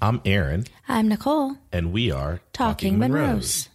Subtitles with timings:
[0.00, 3.68] I'm Aaron, I'm Nicole, and we are talking, Monroe's.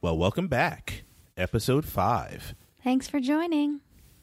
[0.00, 1.02] Well, welcome back.
[1.36, 2.54] Episode five.
[2.82, 3.80] Thanks for joining.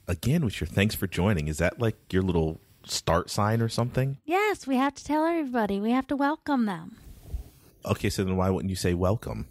[0.07, 1.47] Again, with your thanks for joining.
[1.47, 4.17] Is that like your little start sign or something?
[4.25, 5.79] Yes, we have to tell everybody.
[5.79, 6.97] We have to welcome them.
[7.85, 9.47] Okay, so then why wouldn't you say welcome?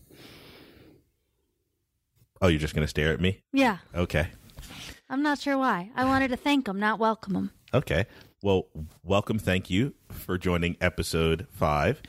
[2.42, 3.40] Oh, you're just going to stare at me?
[3.52, 4.28] Yeah, Okay.
[5.08, 5.90] I'm not sure why.
[5.94, 7.52] I wanted to thank them, not welcome them.
[7.72, 8.06] Okay.
[8.42, 8.66] Well,
[9.04, 9.38] welcome.
[9.38, 12.02] Thank you for joining episode five.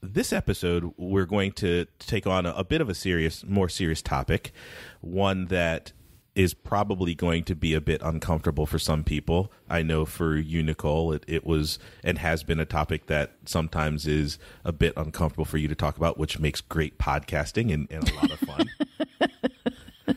[0.00, 4.00] This episode, we're going to take on a, a bit of a serious, more serious
[4.00, 4.52] topic,
[5.00, 5.92] one that
[6.34, 9.52] is probably going to be a bit uncomfortable for some people.
[9.68, 14.06] I know for you, Nicole, it, it was and has been a topic that sometimes
[14.06, 18.10] is a bit uncomfortable for you to talk about, which makes great podcasting and, and
[18.10, 20.16] a lot of fun.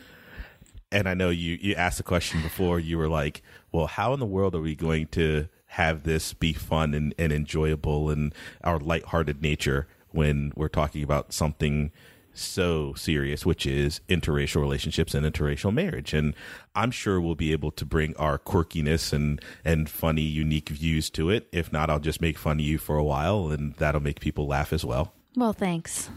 [0.92, 2.80] and I know you you asked the question before.
[2.80, 6.52] You were like, "Well, how in the world are we going to have this be
[6.52, 11.92] fun and, and enjoyable and our lighthearted nature when we're talking about something
[12.34, 16.34] so serious, which is interracial relationships and interracial marriage?" And
[16.74, 21.30] I'm sure we'll be able to bring our quirkiness and and funny, unique views to
[21.30, 21.48] it.
[21.52, 24.46] If not, I'll just make fun of you for a while, and that'll make people
[24.46, 25.12] laugh as well.
[25.36, 26.10] Well, thanks.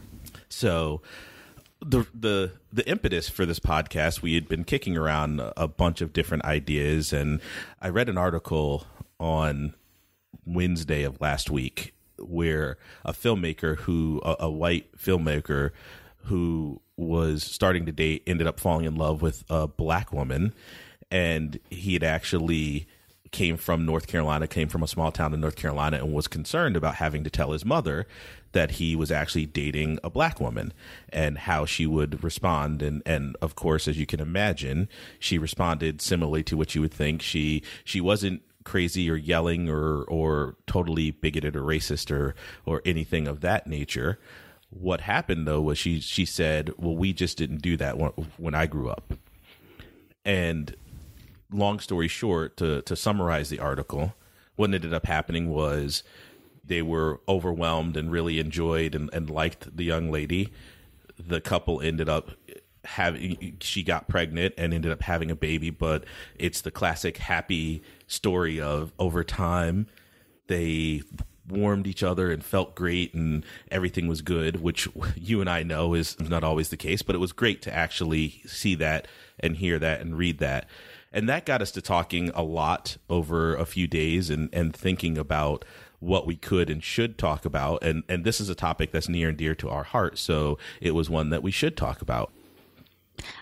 [0.50, 1.02] So
[1.82, 6.14] the the the impetus for this podcast, we had been kicking around a bunch of
[6.14, 7.42] different ideas, and
[7.82, 8.86] I read an article
[9.20, 9.74] on
[10.46, 15.72] Wednesday of last week where a filmmaker who a, a white filmmaker
[16.26, 20.54] who was starting to date ended up falling in love with a black woman
[21.12, 22.88] and he had actually
[23.32, 26.76] came from North Carolina, came from a small town in North Carolina, and was concerned
[26.76, 28.06] about having to tell his mother
[28.52, 30.74] that he was actually dating a black woman
[31.10, 32.82] and how she would respond.
[32.82, 36.94] And and of course, as you can imagine, she responded similarly to what you would
[36.94, 37.22] think.
[37.22, 43.28] She she wasn't crazy or yelling or or totally bigoted or racist or or anything
[43.28, 44.20] of that nature.
[44.72, 48.56] What happened though was she she said, "Well, we just didn't do that when, when
[48.56, 49.14] I grew up."
[50.26, 50.76] And
[51.52, 54.16] long story short, to to summarize the article,
[54.56, 56.04] what ended up happening was
[56.64, 60.50] they were overwhelmed and really enjoyed and, and liked the young lady.
[61.20, 62.32] The couple ended up
[62.86, 66.06] having she got pregnant and ended up having a baby, but
[66.36, 69.88] it's the classic happy story of over time
[70.48, 71.02] they
[71.52, 75.94] warmed each other and felt great and everything was good, which you and I know
[75.94, 79.08] is not always the case, but it was great to actually see that
[79.40, 80.68] and hear that and read that.
[81.14, 85.18] And that got us to talking a lot over a few days and, and thinking
[85.18, 85.66] about
[86.00, 87.84] what we could and should talk about.
[87.84, 90.18] And, and this is a topic that's near and dear to our heart.
[90.18, 92.32] So it was one that we should talk about.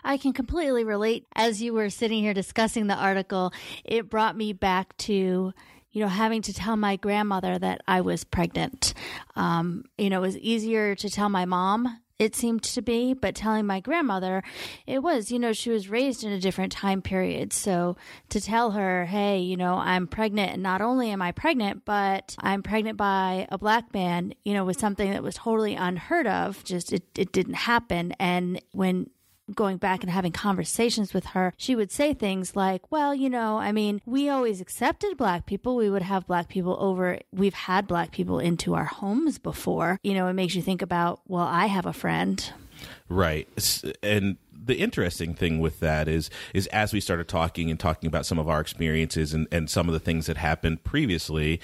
[0.03, 1.25] I can completely relate.
[1.35, 3.53] As you were sitting here discussing the article,
[3.85, 5.53] it brought me back to,
[5.91, 8.93] you know, having to tell my grandmother that I was pregnant.
[9.35, 11.99] Um, you know, it was easier to tell my mom.
[12.19, 14.43] It seemed to be, but telling my grandmother,
[14.85, 17.53] it was, you know, she was raised in a different time period.
[17.53, 17.95] So
[18.27, 22.35] to tell her, hey, you know, I'm pregnant, and not only am I pregnant, but
[22.39, 26.61] I'm pregnant by a black man, you know, was something that was totally unheard of.
[26.65, 28.13] Just it, it didn't happen.
[28.19, 29.09] And when
[29.55, 33.57] going back and having conversations with her, she would say things like, Well, you know,
[33.57, 35.75] I mean, we always accepted black people.
[35.75, 37.19] We would have black people over.
[37.31, 39.99] We've had black people into our homes before.
[40.03, 42.51] You know, it makes you think about, Well, I have a friend.
[43.09, 43.47] Right.
[44.01, 48.25] And the interesting thing with that is is as we started talking and talking about
[48.25, 51.59] some of our experiences and, and some of the things that happened previously,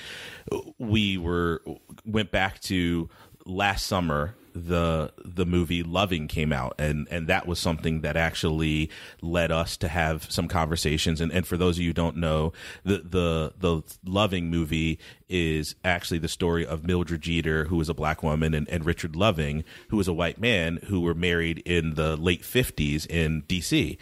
[0.79, 1.61] we were
[2.05, 3.09] went back to
[3.45, 8.89] last summer the the movie Loving came out and and that was something that actually
[9.21, 11.19] led us to have some conversations.
[11.19, 15.75] And and for those of you who don't know the the the Loving movie is
[15.83, 19.65] actually the story of Mildred Jeter who was a black woman and, and Richard Loving
[19.89, 23.97] who was a white man who were married in the late 50s in DC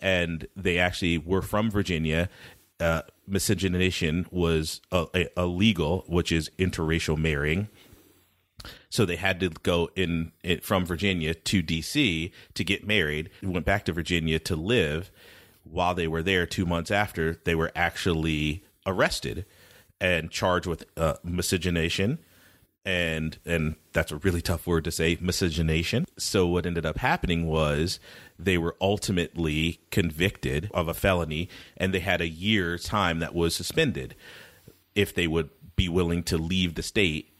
[0.00, 2.28] and they actually were from Virginia.
[2.78, 7.68] Uh, miscegenation was uh, illegal, which is interracial marrying
[8.94, 10.30] so they had to go in,
[10.62, 13.28] from Virginia to DC to get married.
[13.42, 15.10] Went back to Virginia to live.
[15.64, 19.46] While they were there, two months after, they were actually arrested
[20.00, 22.20] and charged with uh, miscegenation
[22.84, 27.46] and and that's a really tough word to say miscegenation so what ended up happening
[27.46, 27.98] was
[28.38, 31.48] they were ultimately convicted of a felony
[31.78, 34.14] and they had a year time that was suspended
[34.94, 37.33] if they would be willing to leave the state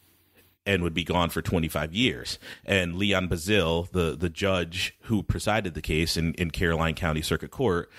[0.66, 2.38] and would be gone for 25 years.
[2.64, 7.50] And Leon Bazile, the, the judge who presided the case in, in Caroline County Circuit
[7.50, 7.90] Court,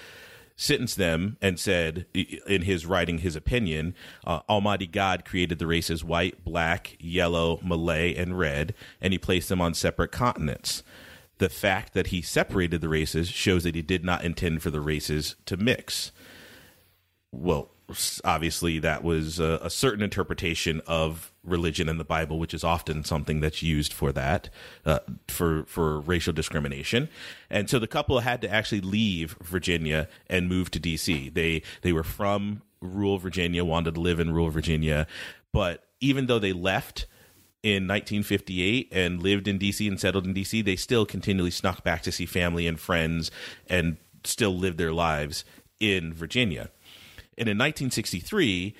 [0.56, 3.94] sentenced them and said, in his writing his opinion,
[4.26, 9.50] uh, Almighty God created the races white, black, yellow, Malay, and red, and he placed
[9.50, 10.82] them on separate continents.
[11.38, 14.80] The fact that he separated the races shows that he did not intend for the
[14.80, 16.14] races to mix.
[17.34, 17.72] Well,
[18.24, 23.04] obviously, that was a, a certain interpretation of religion and the Bible, which is often
[23.04, 24.50] something that's used for that,
[24.86, 27.10] uh, for for racial discrimination.
[27.50, 31.30] And so the couple had to actually leave Virginia and move to D.C.
[31.30, 35.08] They they were from rural Virginia, wanted to live in rural Virginia,
[35.52, 37.08] but even though they left
[37.64, 42.04] in 1958 and lived in DC and settled in DC, they still continually snuck back
[42.04, 43.32] to see family and friends
[43.68, 45.44] and still lived their lives
[45.80, 46.70] in Virginia.
[47.38, 48.76] And in 1963,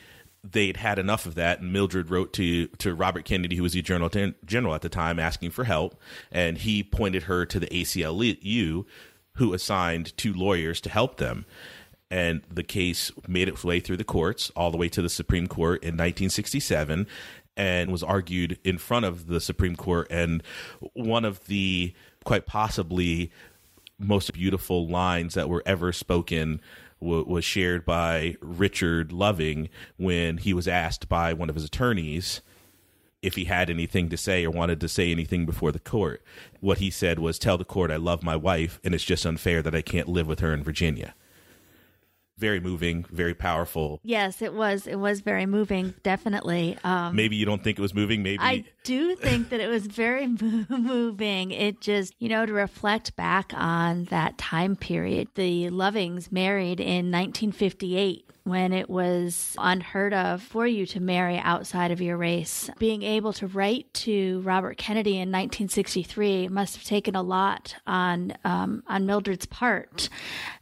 [0.52, 3.82] they'd had enough of that, and Mildred wrote to to Robert Kennedy, who was the
[3.82, 4.10] general
[4.46, 6.00] general at the time, asking for help,
[6.32, 8.86] and he pointed her to the ACLU,
[9.34, 11.46] who assigned two lawyers to help them.
[12.12, 15.48] And the case made its way through the courts all the way to the Supreme
[15.48, 17.08] Court in 1967
[17.58, 20.08] and was argued in front of the Supreme Court.
[20.12, 20.44] And
[20.94, 21.94] one of the
[22.24, 23.32] quite possibly
[23.98, 26.62] most beautiful lines that were ever spoken
[27.06, 32.42] w- was shared by Richard Loving when he was asked by one of his attorneys
[33.22, 36.22] if he had anything to say or wanted to say anything before the court.
[36.60, 39.62] What he said was, Tell the court I love my wife, and it's just unfair
[39.62, 41.16] that I can't live with her in Virginia
[42.38, 44.00] very moving, very powerful.
[44.04, 44.88] Yes, it was.
[44.88, 46.78] It was very moving, definitely.
[46.84, 48.24] Um, maybe you don't think it was moving.
[48.24, 50.28] Maybe I do think that it was very
[50.70, 51.52] moving.
[51.52, 55.30] It just, you know, to reflect back on that time period.
[55.36, 61.90] The Lovings married in 1958 when it was unheard of for you to marry outside
[61.90, 62.70] of your race.
[62.78, 68.34] Being able to write to Robert Kennedy in 1963 must have taken a lot on
[68.44, 70.10] um, on Mildred's part.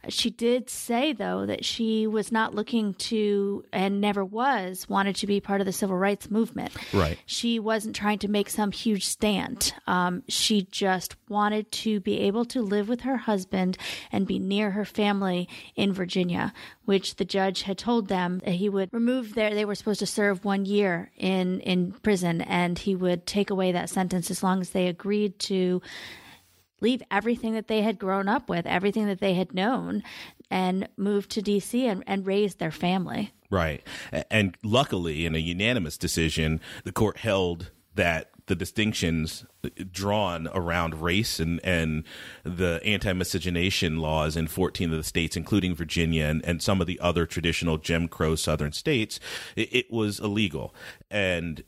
[0.08, 5.26] She did say though that she was not looking to and never was wanted to
[5.26, 6.72] be part of the civil rights movement.
[6.92, 7.18] Right.
[7.26, 9.74] She wasn't trying to make some huge stand.
[9.86, 13.78] Um, she just wanted to be able to live with her husband
[14.12, 16.52] and be near her family in Virginia,
[16.84, 20.06] which the judge had told them that he would remove their they were supposed to
[20.06, 24.60] serve one year in in prison and he would take away that sentence as long
[24.60, 25.80] as they agreed to
[26.80, 30.02] leave everything that they had grown up with everything that they had known
[30.50, 33.82] and moved to dc and, and raise their family right
[34.30, 39.46] and luckily in a unanimous decision the court held that the distinctions
[39.90, 42.04] drawn around race and, and
[42.42, 46.86] the anti miscegenation laws in 14 of the states, including Virginia and, and some of
[46.86, 49.18] the other traditional Jim Crow Southern states,
[49.56, 50.74] it, it was illegal.
[51.10, 51.64] And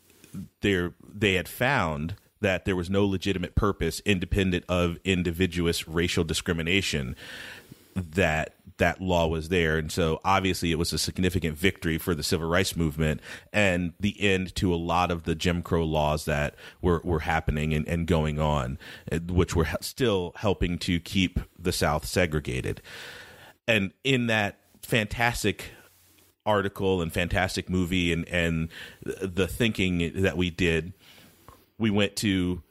[0.60, 7.16] there, they had found that there was no legitimate purpose independent of individuous racial discrimination
[7.94, 9.78] that that law was there.
[9.78, 13.20] And so obviously it was a significant victory for the civil rights movement
[13.52, 17.72] and the end to a lot of the Jim Crow laws that were, were happening
[17.72, 18.78] and, and going on,
[19.10, 22.82] eh, which were still helping to keep the South segregated.
[23.66, 25.72] And in that fantastic
[26.44, 28.68] article and fantastic movie and, and
[29.02, 30.92] the thinking that we did,
[31.78, 32.62] we went to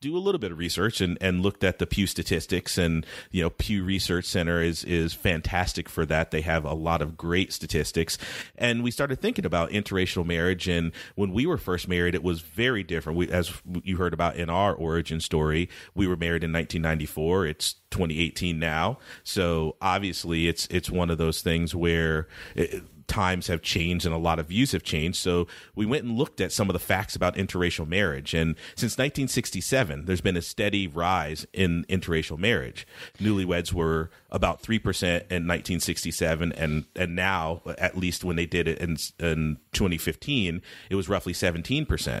[0.00, 3.42] do a little bit of research and, and looked at the Pew statistics and you
[3.42, 6.30] know Pew Research Center is is fantastic for that.
[6.30, 8.18] They have a lot of great statistics,
[8.56, 10.68] and we started thinking about interracial marriage.
[10.68, 13.18] And when we were first married, it was very different.
[13.18, 17.46] We, as you heard about in our origin story, we were married in 1994.
[17.46, 22.28] It's 2018 now, so obviously it's it's one of those things where.
[22.54, 25.18] It, times have changed and a lot of views have changed.
[25.18, 28.34] So we went and looked at some of the facts about interracial marriage.
[28.34, 32.86] And since 1967, there's been a steady rise in interracial marriage.
[33.18, 36.52] Newlyweds were about 3% in 1967.
[36.52, 41.32] And, and now, at least when they did it in, in 2015, it was roughly
[41.32, 42.20] 17%.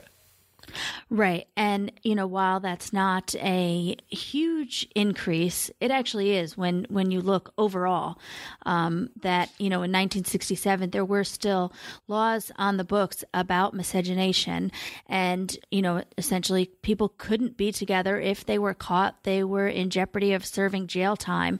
[1.10, 1.46] Right.
[1.56, 7.20] And, you know, while that's not a huge increase, it actually is when, when you
[7.20, 8.18] look overall.
[8.64, 11.72] Um, that, you know, in 1967, there were still
[12.08, 14.72] laws on the books about miscegenation.
[15.06, 18.20] And, you know, essentially people couldn't be together.
[18.20, 21.58] If they were caught, they were in jeopardy of serving jail time.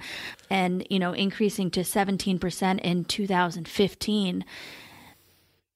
[0.50, 4.44] And, you know, increasing to 17% in 2015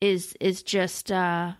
[0.00, 1.52] is, is just, uh,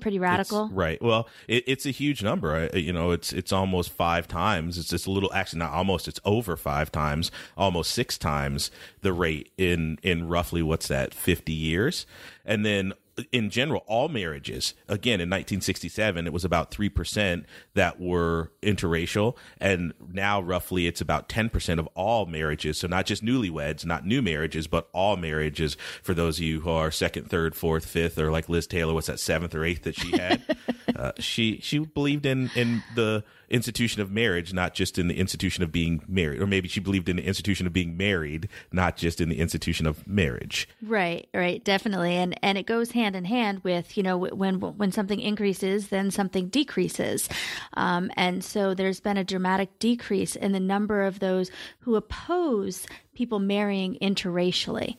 [0.00, 0.66] pretty radical.
[0.66, 1.00] It's, right.
[1.02, 2.70] Well, it, it's a huge number.
[2.72, 4.78] I, you know, it's it's almost five times.
[4.78, 6.08] It's just a little actually not almost.
[6.08, 8.70] It's over five times, almost six times
[9.02, 12.06] the rate in in roughly what's that fifty years.
[12.44, 12.94] And then
[13.32, 19.36] in general, all marriages, again, in 1967, it was about 3% that were interracial.
[19.58, 22.78] And now, roughly, it's about 10% of all marriages.
[22.78, 26.70] So, not just newlyweds, not new marriages, but all marriages for those of you who
[26.70, 29.96] are second, third, fourth, fifth, or like Liz Taylor, what's that, seventh or eighth that
[29.96, 30.42] she had?
[30.96, 35.62] uh, she, she believed in, in the institution of marriage, not just in the institution
[35.62, 36.40] of being married.
[36.40, 39.86] Or maybe she believed in the institution of being married, not just in the institution
[39.86, 40.68] of marriage.
[40.82, 42.14] Right, right, definitely.
[42.14, 46.10] And and it goes hand in hand with, you know, when when something increases, then
[46.10, 47.28] something decreases.
[47.74, 52.86] Um, and so there's been a dramatic decrease in the number of those who oppose
[53.14, 54.96] people marrying interracially.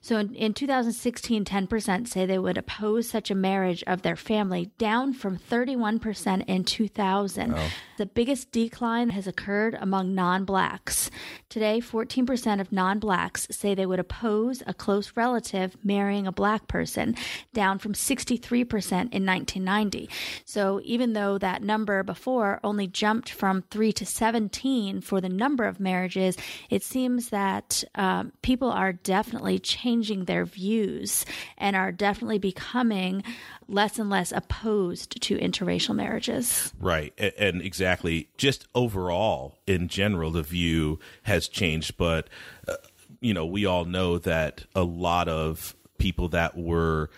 [0.00, 4.70] So in, in 2016, 10% say they would oppose such a marriage of their family,
[4.78, 7.54] down from 31% in 2000.
[7.54, 7.68] Oh.
[7.98, 11.10] The biggest decline has occurred among non blacks.
[11.48, 16.66] Today, 14% of non blacks say they would oppose a close relative marrying a black
[16.66, 17.14] person,
[17.52, 20.08] down from 63% in 1990.
[20.44, 25.64] So even though that number before only jumped from 3 to 17 for the number
[25.64, 26.36] of marriages,
[26.70, 31.24] it seems that um, people are definitely changing their views
[31.58, 33.22] and are definitely becoming
[33.68, 36.72] less and less opposed to interracial marriages.
[36.78, 37.12] Right.
[37.38, 38.28] And exactly.
[38.36, 41.96] Just overall, in general, the view has changed.
[41.96, 42.28] But,
[42.68, 42.74] uh,
[43.20, 47.10] you know, we all know that a lot of people that were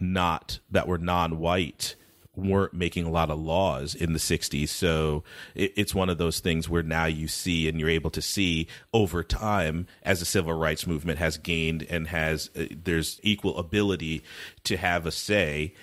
[0.00, 1.94] not, that were non white,
[2.36, 4.68] weren't making a lot of laws in the 60s.
[4.68, 5.24] So
[5.54, 8.66] it, it's one of those things where now you see and you're able to see
[8.92, 14.22] over time as the civil rights movement has gained and has, uh, there's equal ability
[14.64, 15.74] to have a say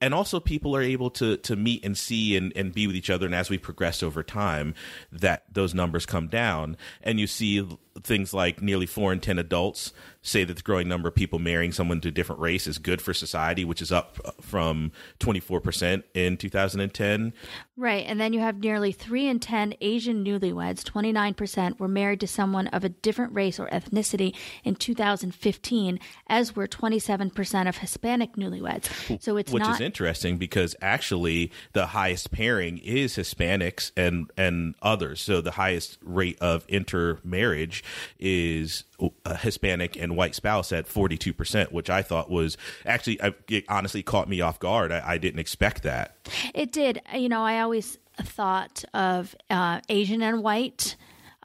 [0.00, 3.10] and also people are able to to meet and see and, and be with each
[3.10, 4.74] other and as we progress over time
[5.12, 7.66] that those numbers come down and you see
[8.02, 9.92] things like nearly four in ten adults
[10.22, 13.00] say that the growing number of people marrying someone to a different race is good
[13.00, 17.32] for society, which is up uh, from 24% in 2010.
[17.76, 18.04] Right.
[18.06, 22.66] And then you have nearly three in 10 Asian newlyweds, 29%, were married to someone
[22.68, 28.90] of a different race or ethnicity in 2015, as were 27% of Hispanic newlyweds.
[29.22, 34.74] So it's which not- is interesting because actually the highest pairing is Hispanics and, and
[34.82, 35.22] others.
[35.22, 37.82] So the highest rate of intermarriage
[38.18, 38.84] is
[39.24, 44.28] a Hispanic and white spouse at 42%, which I thought was actually, it honestly caught
[44.28, 44.92] me off guard.
[44.92, 46.16] I, I didn't expect that.
[46.54, 47.02] It did.
[47.14, 50.96] You know, I always thought of uh, Asian and white.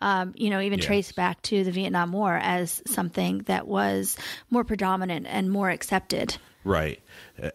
[0.01, 0.85] Um, you know, even yes.
[0.85, 4.17] traced back to the Vietnam War as something that was
[4.49, 6.37] more predominant and more accepted.
[6.65, 6.99] Right.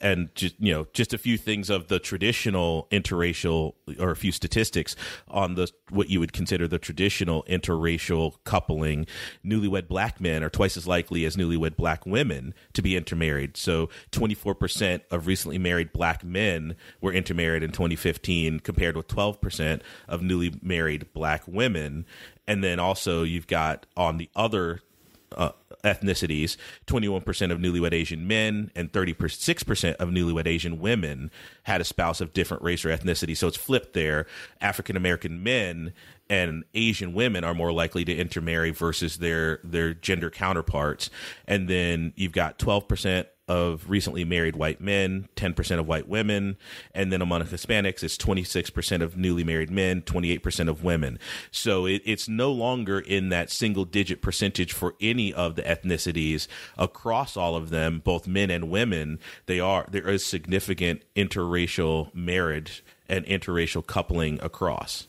[0.00, 4.30] And just you know just a few things of the traditional interracial or a few
[4.30, 4.94] statistics
[5.26, 9.08] on the what you would consider the traditional interracial coupling.
[9.44, 13.56] Newlywed black men are twice as likely as newlywed black women to be intermarried.
[13.56, 20.22] So 24% of recently married black men were intermarried in 2015 compared with 12% of
[20.22, 22.06] newly married black women.
[22.46, 24.82] And then also you've got on the other
[25.36, 25.52] uh,
[25.84, 26.56] ethnicities
[26.86, 31.30] 21% of newlywed Asian men and 36% of newlywed Asian women
[31.64, 33.36] had a spouse of different race or ethnicity.
[33.36, 34.26] So it's flipped there.
[34.60, 35.92] African American men
[36.28, 41.10] and Asian women are more likely to intermarry versus their their gender counterparts.
[41.46, 46.56] And then you've got 12% of recently married white men, 10% of white women,
[46.94, 51.18] and then among Hispanics, it's 26% of newly married men, 28% of women.
[51.50, 56.46] So it, it's no longer in that single digit percentage for any of the ethnicities
[56.78, 59.18] across all of them, both men and women.
[59.46, 65.08] They are there is significant interracial marriage and interracial coupling across.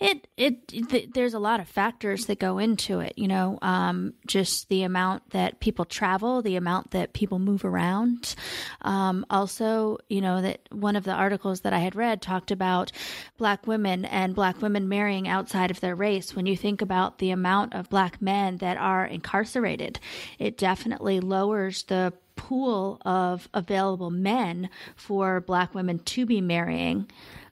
[0.00, 3.14] It it th- there's a lot of factors that go into it.
[3.16, 8.34] You know, um, just the amount that people travel, the amount that people move around.
[8.82, 12.92] Um, also, you know that one of the articles that I had read talked about
[13.36, 16.34] black women and black women marrying outside of their race.
[16.36, 19.98] When you think about the amount of black men that are incarcerated,
[20.38, 27.10] it definitely lowers the pool of available men for black women to be marrying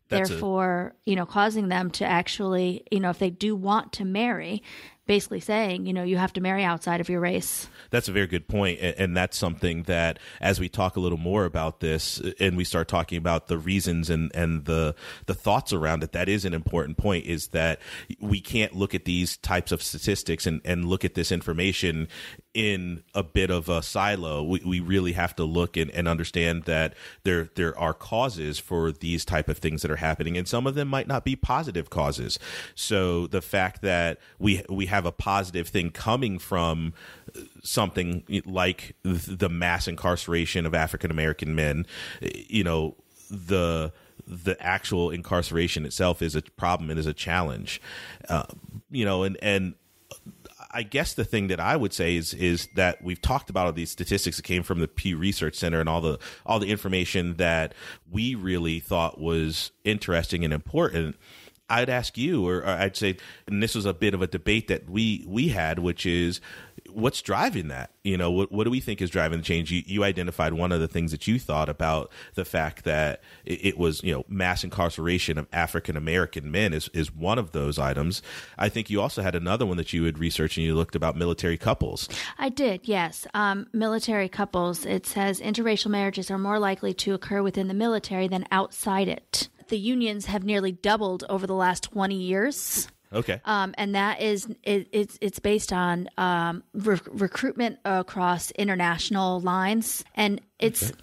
[0.09, 3.93] that's therefore, a, you know, causing them to actually, you know, if they do want
[3.95, 4.63] to marry,
[5.07, 7.69] basically saying, you know, you have to marry outside of your race.
[7.91, 11.19] That's a very good point, and, and that's something that, as we talk a little
[11.19, 14.95] more about this, and we start talking about the reasons and and the
[15.27, 17.27] the thoughts around it, that is an important point.
[17.27, 17.81] Is that
[18.21, 22.09] we can't look at these types of statistics and and look at this information
[22.57, 24.43] in a bit of a silo.
[24.43, 28.91] We, we really have to look and, and understand that there there are causes for
[28.91, 31.91] these type of things that are happening, and some of them might not be positive
[31.91, 32.39] causes.
[32.75, 36.95] So the fact that we we have a positive thing coming from
[37.63, 41.87] something like the mass incarceration of African American men,
[42.23, 42.97] you know,
[43.31, 43.93] the
[44.27, 47.83] the actual incarceration itself is a problem and is a challenge,
[48.31, 48.47] uh,
[48.91, 49.75] you know, and and
[50.77, 53.73] I guess the thing that I would say is is that we've talked about all
[53.73, 57.37] these statistics that came from the Pew Research Center and all the all the information
[57.37, 57.73] that
[58.11, 61.17] we really thought was interesting and important.
[61.69, 64.89] I'd ask you, or, I'd say, and this was a bit of a debate that
[64.89, 66.41] we we had, which is
[66.91, 67.91] what's driving that?
[68.05, 69.73] You know, what, what do we think is driving the change?
[69.73, 73.67] You, you identified one of the things that you thought about the fact that it,
[73.67, 77.79] it was, you know, mass incarceration of African American men is, is one of those
[77.79, 78.23] items.
[78.57, 81.17] I think you also had another one that you had researched and you looked about
[81.17, 82.09] military couples.
[82.39, 83.27] I did, yes.
[83.35, 88.29] Um, military couples, it says interracial marriages are more likely to occur within the military
[88.29, 89.49] than outside it.
[89.69, 92.89] The unions have nearly doubled over the last 20 years.
[93.13, 93.41] Okay.
[93.45, 100.05] Um, and that is it, it's it's based on um, re- recruitment across international lines,
[100.15, 100.91] and it's.
[100.91, 101.01] Okay.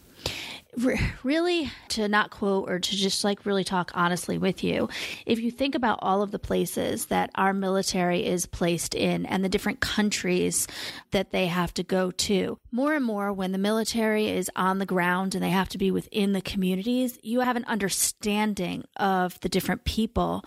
[0.77, 4.89] Re- really to not quote or to just like really talk honestly with you
[5.25, 9.44] if you think about all of the places that our military is placed in and
[9.44, 10.68] the different countries
[11.12, 14.86] that they have to go to more and more when the military is on the
[14.86, 19.50] ground and they have to be within the communities you have an understanding of the
[19.50, 20.44] different people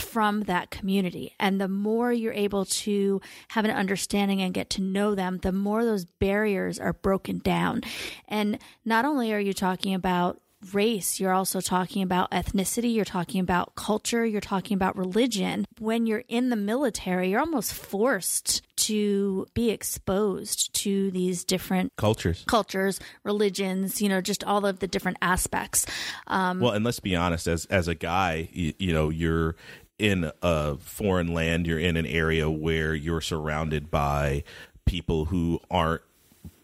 [0.00, 1.34] from that community.
[1.38, 5.52] And the more you're able to have an understanding and get to know them, the
[5.52, 7.82] more those barriers are broken down.
[8.28, 10.40] And not only are you talking about
[10.72, 15.64] race, you're also talking about ethnicity, you're talking about culture, you're talking about religion.
[15.78, 22.44] When you're in the military, you're almost forced to be exposed to these different cultures,
[22.46, 25.86] cultures, religions, you know, just all of the different aspects.
[26.26, 29.56] Um, well, and let's be honest, as as a guy, you, you know, you're
[29.98, 34.44] in a foreign land, you're in an area where you're surrounded by
[34.84, 36.02] people who aren't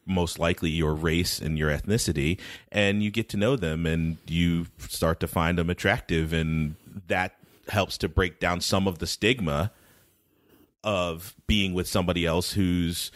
[0.04, 2.38] most likely your race and your ethnicity
[2.72, 6.74] and you get to know them and you start to find them attractive and
[7.06, 7.36] that
[7.68, 9.70] helps to break down some of the stigma
[10.82, 13.12] of being with somebody else who's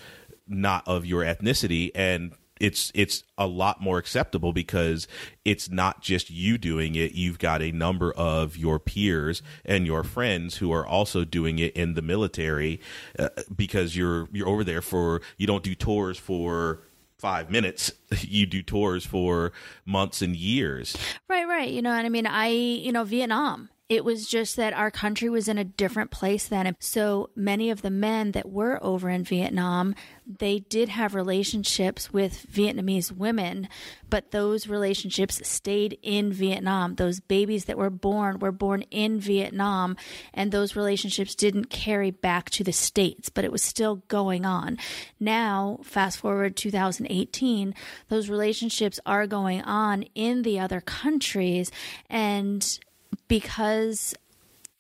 [0.47, 5.07] not of your ethnicity and it's it's a lot more acceptable because
[5.45, 7.13] it's not just you doing it.
[7.13, 11.75] You've got a number of your peers and your friends who are also doing it
[11.77, 12.81] in the military
[13.19, 16.81] uh, because you're you're over there for you don't do tours for
[17.19, 17.93] 5 minutes.
[18.21, 19.53] You do tours for
[19.85, 20.97] months and years.
[21.29, 21.69] Right right.
[21.69, 22.27] You know and i mean?
[22.27, 26.49] I you know vietnam it was just that our country was in a different place
[26.49, 26.75] then.
[26.81, 29.95] So many of the men that were over in Vietnam,
[30.27, 33.69] they did have relationships with Vietnamese women,
[34.11, 36.97] but those relationships stayed in Vietnam.
[36.97, 39.97] Those babies that were born were born in Vietnam,
[40.35, 44.79] and those relationships didn't carry back to the States, but it was still going on.
[45.21, 47.73] Now, fast forward 2018,
[48.09, 51.71] those relationships are going on in the other countries,
[52.11, 52.81] and
[53.29, 54.15] because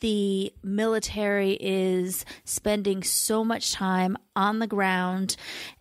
[0.01, 5.37] the military is spending so much time on the ground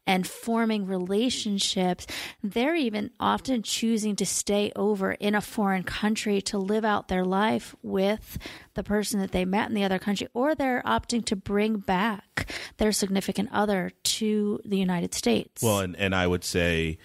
[0.07, 2.07] and forming relationships,
[2.41, 7.25] they're even often choosing to stay over in a foreign country to live out their
[7.25, 8.37] life with
[8.75, 12.49] the person that they met in the other country, or they're opting to bring back
[12.77, 15.61] their significant other to the United States.
[15.61, 16.99] Well, and, and I would say,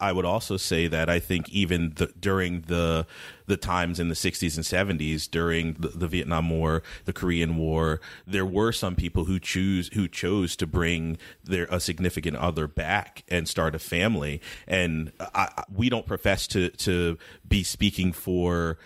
[0.00, 3.06] I would also say that I think even the, during the
[3.46, 8.00] the times in the 60s and 70s during the, the, Vietnam War, the Korean War,
[8.26, 13.24] there were some people who choose who chose to bring their a significant other back
[13.28, 14.40] and start a family.
[14.66, 18.78] And I, we don't profess to to be speaking for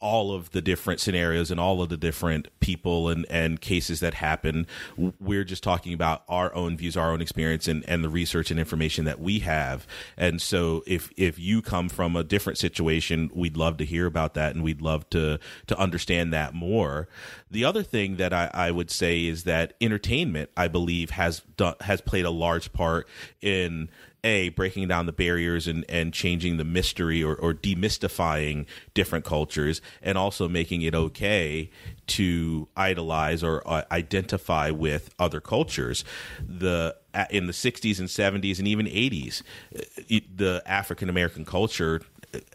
[0.00, 4.14] all of the different scenarios and all of the different people and, and cases that
[4.14, 4.66] happen.
[4.96, 8.58] We're just talking about our own views, our own experience, and, and the research and
[8.58, 9.86] information that we have.
[10.16, 14.34] And so, if if you come from a different situation, we'd love to hear about
[14.34, 17.08] that, and we'd love to to understand that more.
[17.50, 21.74] The other thing that I, I would say is that entertainment, I believe, has done,
[21.80, 23.06] has played a large part
[23.42, 23.90] in
[24.24, 29.80] a breaking down the barriers and, and changing the mystery or, or demystifying different cultures
[30.02, 31.70] and also making it okay
[32.06, 36.04] to idolize or uh, identify with other cultures.
[36.40, 36.96] The
[37.28, 39.42] in the 60s and 70s and even 80s
[39.76, 39.80] uh,
[40.36, 42.02] the African American culture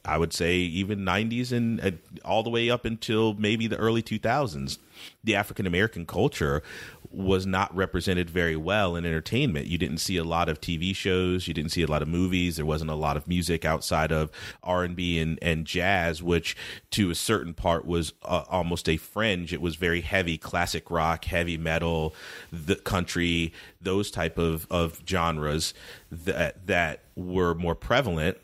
[0.04, 1.92] I would say even 90s and uh,
[2.24, 4.78] all the way up until maybe the early 2000s,
[5.24, 6.64] the African American culture
[7.12, 9.68] was not represented very well in entertainment.
[9.68, 12.58] You didn't see a lot of TV shows, you didn't see a lot of movies,
[12.58, 14.30] there wasn't a lot of music outside of
[14.64, 16.56] R&B and and jazz, which
[16.92, 19.54] to a certain part was uh, almost a fringe.
[19.54, 22.14] It was very heavy classic rock, heavy metal,
[22.52, 25.74] the country, those type of of genres
[26.12, 28.38] that that were more prevalent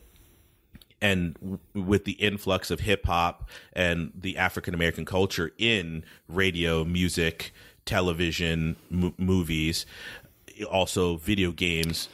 [1.01, 6.83] and w- with the influx of hip hop and the African American culture in radio,
[6.83, 7.53] music,
[7.85, 9.85] television, m- movies,
[10.69, 12.09] also video games,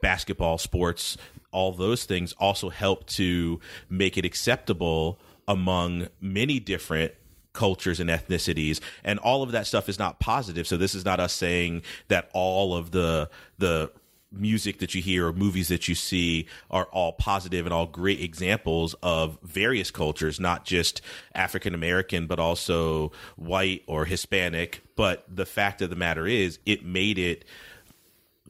[0.00, 1.16] basketball, sports,
[1.52, 7.12] all those things also help to make it acceptable among many different
[7.52, 8.80] cultures and ethnicities.
[9.02, 10.66] And all of that stuff is not positive.
[10.66, 13.90] So this is not us saying that all of the the
[14.38, 18.20] music that you hear or movies that you see are all positive and all great
[18.20, 21.00] examples of various cultures, not just
[21.34, 24.82] African American, but also white or Hispanic.
[24.96, 27.44] But the fact of the matter is, it made it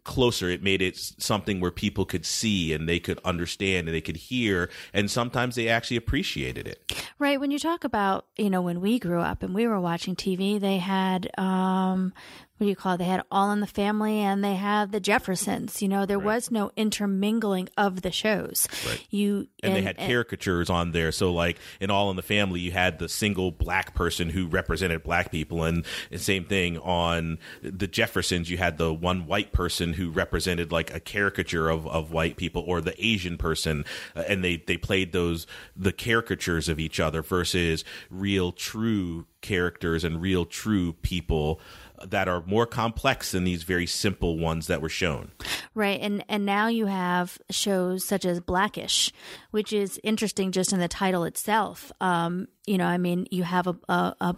[0.06, 0.48] closer.
[0.48, 4.16] It made it something where people could see and they could understand and they could
[4.16, 7.04] hear, and sometimes they actually appreciated it.
[7.18, 7.38] Right.
[7.38, 10.58] When you talk about, you know, when we grew up and we were watching TV,
[10.58, 12.14] they had um,
[12.58, 12.98] what do you call it?
[12.98, 15.82] They had All in the Family and they had the Jeffersons.
[15.82, 16.24] You know, there right.
[16.24, 18.66] was no intermingling of the shows.
[18.86, 19.06] Right.
[19.10, 21.12] You and, and they had and, caricatures on there.
[21.12, 25.02] So, like in All in the Family, you had the single black person who represented
[25.02, 28.50] black people, and the same thing on the Jeffersons.
[28.50, 32.64] You had the one white person who represented like a caricature of, of white people,
[32.66, 37.20] or the Asian person, uh, and they they played those the caricatures of each other
[37.22, 41.60] versus real true characters and real true people
[42.04, 45.30] that are more complex than these very simple ones that were shown.
[45.74, 49.12] Right, and and now you have shows such as Blackish,
[49.50, 51.92] which is interesting just in the title itself.
[52.00, 54.36] Um, you know, I mean, you have a, a, a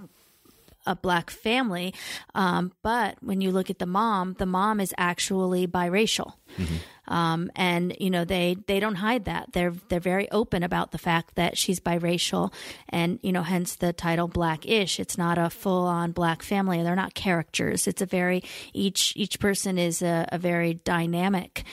[0.88, 1.94] a black family.
[2.34, 6.32] Um, but when you look at the mom, the mom is actually biracial.
[6.56, 6.76] Mm-hmm.
[7.12, 10.98] Um, and you know they they don't hide that they're they're very open about the
[10.98, 12.52] fact that she's biracial
[12.90, 16.94] and you know hence the title blackish it's not a full on black family they're
[16.94, 18.42] not characters it's a very
[18.74, 21.64] each each person is a, a very dynamic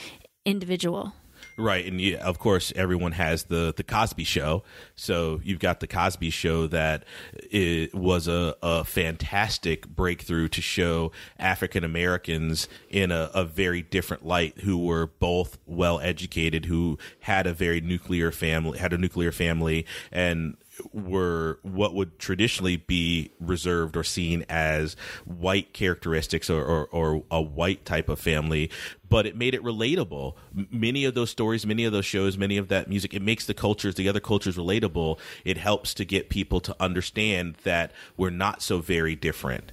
[0.45, 1.11] individual
[1.57, 4.63] Right, and yeah, of course, everyone has the the Cosby Show.
[4.93, 7.05] So you've got the Cosby Show that
[7.49, 14.25] it was a, a fantastic breakthrough to show African Americans in a, a very different
[14.25, 19.31] light, who were both well educated, who had a very nuclear family, had a nuclear
[19.31, 20.57] family, and
[20.91, 27.41] were what would traditionally be reserved or seen as white characteristics or, or, or, a
[27.41, 28.69] white type of family,
[29.09, 30.35] but it made it relatable.
[30.69, 33.53] Many of those stories, many of those shows, many of that music, it makes the
[33.53, 35.19] cultures, the other cultures relatable.
[35.43, 39.71] It helps to get people to understand that we're not so very different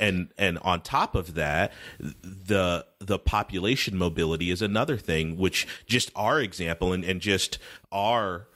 [0.00, 6.10] and and on top of that the the population mobility is another thing which just
[6.16, 7.58] our example and, and just
[7.92, 8.48] our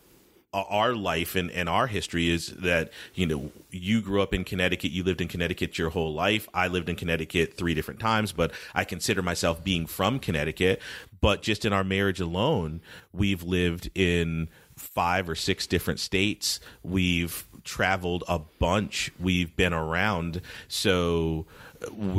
[0.52, 4.42] Uh, our life and, and our history is that you know you grew up in
[4.42, 6.48] Connecticut you lived in Connecticut your whole life.
[6.52, 10.82] I lived in Connecticut three different times but I consider myself being from Connecticut.
[11.20, 12.80] But just in our marriage alone
[13.12, 14.48] we've lived in
[14.80, 16.58] five or six different states.
[16.82, 19.12] We've traveled a bunch.
[19.20, 20.40] We've been around.
[20.68, 21.46] So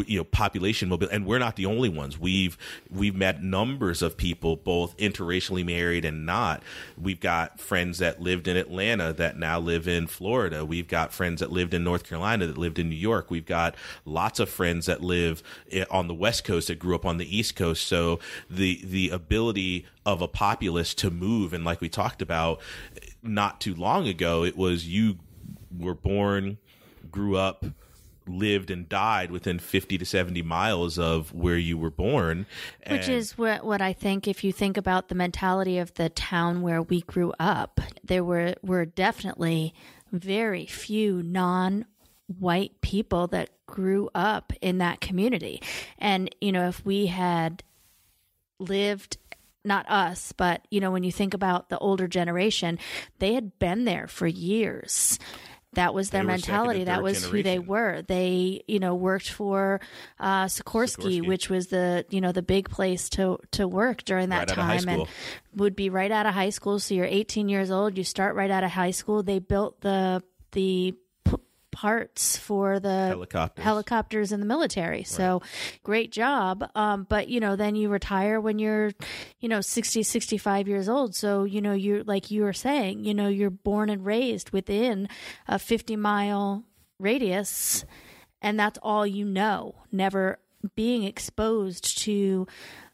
[0.05, 2.19] you know population mobility and we're not the only ones.
[2.19, 2.57] We've
[2.89, 6.63] we've met numbers of people both interracially married and not.
[6.99, 10.65] We've got friends that lived in Atlanta that now live in Florida.
[10.65, 13.29] We've got friends that lived in North Carolina that lived in New York.
[13.29, 17.05] We've got lots of friends that live eh, on the west coast that grew up
[17.05, 17.87] on the east coast.
[17.87, 18.19] So
[18.49, 22.59] the the ability of a populace to move and like we talked about
[22.95, 25.19] eh, not too long ago it was you
[25.77, 26.57] were born
[27.11, 27.65] grew up
[28.31, 32.45] lived and died within 50 to 70 miles of where you were born.
[32.83, 36.09] And Which is what, what I think, if you think about the mentality of the
[36.09, 39.73] town where we grew up, there were, were definitely
[40.11, 41.85] very few non
[42.39, 45.61] white people that grew up in that community.
[45.97, 47.63] And, you know, if we had
[48.59, 49.17] lived
[49.63, 52.79] not us, but you know, when you think about the older generation,
[53.19, 55.19] they had been there for years
[55.73, 56.83] that was their mentality.
[56.83, 57.37] That was generation.
[57.37, 58.01] who they were.
[58.01, 59.79] They, you know, worked for
[60.19, 64.29] uh, Sikorsky, Sikorsky, which was the, you know, the big place to to work during
[64.29, 65.07] that right time, and
[65.55, 66.79] would be right out of high school.
[66.79, 67.97] So you're 18 years old.
[67.97, 69.23] You start right out of high school.
[69.23, 70.93] They built the the
[71.71, 73.63] parts for the Helicopters.
[73.63, 75.03] helicopters in the military.
[75.03, 75.41] So
[75.83, 76.69] great job.
[76.75, 78.91] Um, but you know, then you retire when you're,
[79.39, 81.15] you know, 60, 65 years old.
[81.15, 85.07] So, you know, you're like you were saying, you know, you're born and raised within
[85.47, 86.63] a 50 mile
[86.99, 87.83] radius
[88.41, 90.39] and that's all you know, never
[90.75, 92.47] being exposed to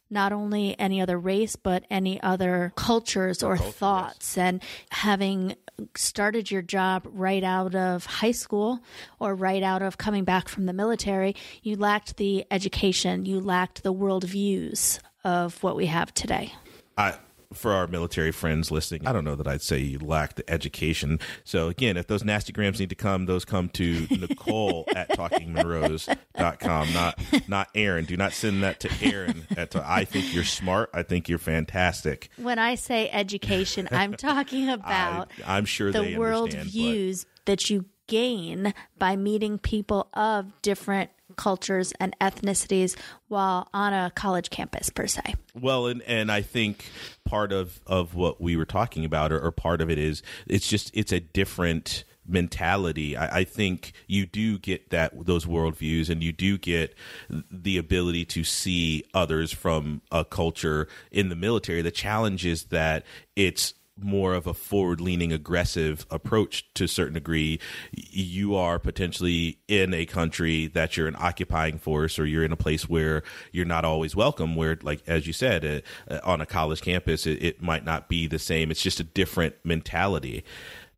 [0.09, 4.37] not only any other race but any other cultures or thoughts.
[4.37, 5.55] And having
[5.95, 8.79] started your job right out of high school
[9.19, 13.83] or right out of coming back from the military you lacked the education you lacked
[13.83, 16.51] the world views of what we have today.
[16.97, 17.15] I,
[17.53, 21.19] for our military friends listening, I don't know that I'd say you lack the education.
[21.43, 26.93] So again, if those nasty grams need to come, those come to Nicole at talkingmonroes.com,
[26.93, 28.05] not not Aaron.
[28.05, 29.45] Do not send that to Aaron.
[29.55, 30.89] At I think you're smart.
[30.93, 32.29] I think you're fantastic.
[32.37, 37.69] when i say education i'm talking about I'm sure the world understand, but- views that
[37.69, 42.97] you gain by meeting people of different cultures and ethnicities
[43.27, 45.35] while on a college campus per se.
[45.53, 46.89] Well, and and I think
[47.25, 50.67] part of of what we were talking about, or, or part of it is, it's
[50.67, 53.15] just it's a different mentality.
[53.15, 56.95] I, I think you do get that those worldviews, and you do get
[57.29, 61.81] the ability to see others from a culture in the military.
[61.81, 67.15] The challenge is that it's more of a forward leaning aggressive approach to a certain
[67.15, 67.59] degree
[67.91, 72.57] you are potentially in a country that you're an occupying force or you're in a
[72.57, 76.45] place where you're not always welcome where like as you said uh, uh, on a
[76.45, 78.71] college campus it, it might not be the same.
[78.71, 80.43] It's just a different mentality.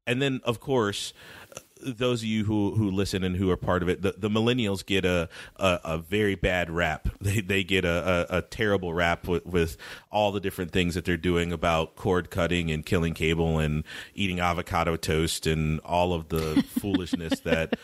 [0.06, 1.14] And then of course
[1.82, 4.86] those of you who, who listen and who are part of it, the, the millennials
[4.86, 7.08] get a, a, a very bad rap.
[7.22, 9.78] They, they get a, a, a terrible rap with, with
[10.10, 13.84] all the different things that they're doing about cord cutting and killing cable and
[14.16, 17.78] eating avocado toast and all of the foolishness that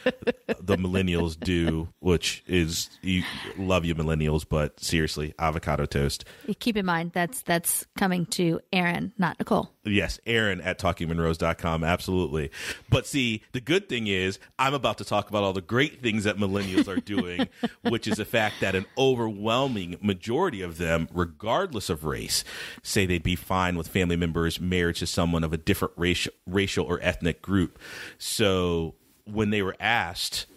[0.62, 3.23] the millennials do, which is, you
[3.58, 6.25] love you millennials, but seriously, avocado toast.
[6.60, 9.75] Keep in mind that's that's coming to Aaron, not Nicole.
[9.86, 11.84] Yes, Aaron at talkingmonroes.com.
[11.84, 12.50] Absolutely.
[12.89, 16.24] But see, the good thing is I'm about to talk about all the great things
[16.24, 17.48] that millennials are doing,
[17.84, 22.43] which is the fact that an overwhelming majority of them, regardless of race,
[22.82, 26.86] say they'd be fine with family members married to someone of a different racial, racial
[26.86, 27.78] or ethnic group.
[28.17, 28.95] So
[29.26, 30.48] when they were asked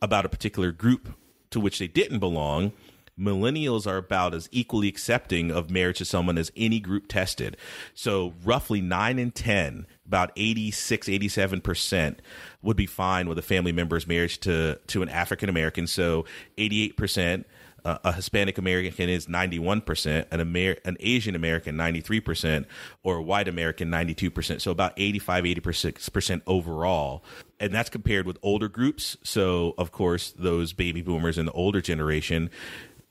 [0.00, 1.14] about a particular group
[1.50, 2.72] to which they didn't belong,
[3.18, 7.56] millennials are about as equally accepting of marriage to someone as any group tested.
[7.94, 12.16] So roughly 9 in 10, about 86 87%
[12.62, 15.86] would be fine with a family member's marriage to to an African American.
[15.86, 16.24] So
[16.56, 17.44] 88%
[17.84, 22.64] uh, a Hispanic American is 91%, an Amer- an Asian American 93%,
[23.02, 24.60] or a white American 92%.
[24.60, 27.24] So about 85 80% overall.
[27.58, 29.16] And that's compared with older groups.
[29.22, 32.50] So of course, those baby boomers and the older generation,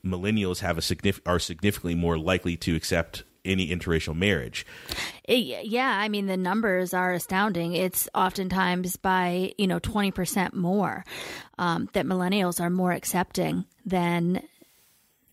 [0.04, 4.64] millennials have a signif- are significantly more likely to accept any interracial marriage.
[5.26, 7.74] Yeah, I mean the numbers are astounding.
[7.74, 11.04] It's oftentimes by you know twenty percent more
[11.58, 14.42] um, that millennials are more accepting than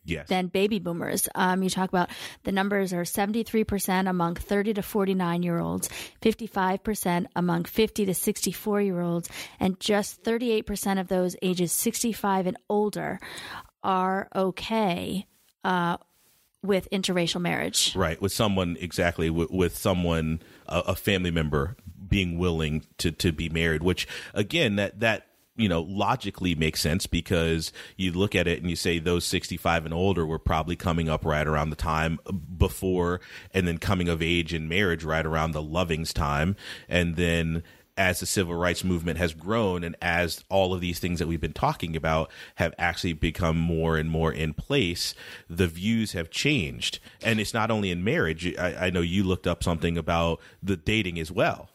[0.06, 0.28] Yes.
[0.28, 1.30] than baby boomers.
[1.36, 2.10] Um, you talk about
[2.44, 5.88] the numbers are 73% among 30 to 49 year olds,
[6.24, 9.30] 55% among 50 to 64 year olds,
[9.60, 13.20] and just 38% of those ages 65 and older
[13.84, 15.26] are okay
[15.64, 15.98] uh,
[16.62, 17.96] with interracial marriage.
[17.96, 23.32] Right, with someone exactly with, with someone a, a family member being willing to to
[23.32, 25.28] be married, which again that that
[25.60, 29.86] you know logically makes sense because you look at it and you say those 65
[29.86, 32.18] and older were probably coming up right around the time
[32.58, 33.20] before
[33.54, 36.56] and then coming of age in marriage right around the lovings time
[36.88, 37.62] and then
[38.00, 41.42] as the civil rights movement has grown and as all of these things that we've
[41.42, 45.14] been talking about have actually become more and more in place,
[45.50, 47.00] the views have changed.
[47.22, 48.58] And it's not only in marriage.
[48.58, 51.70] I, I know you looked up something about the dating as well.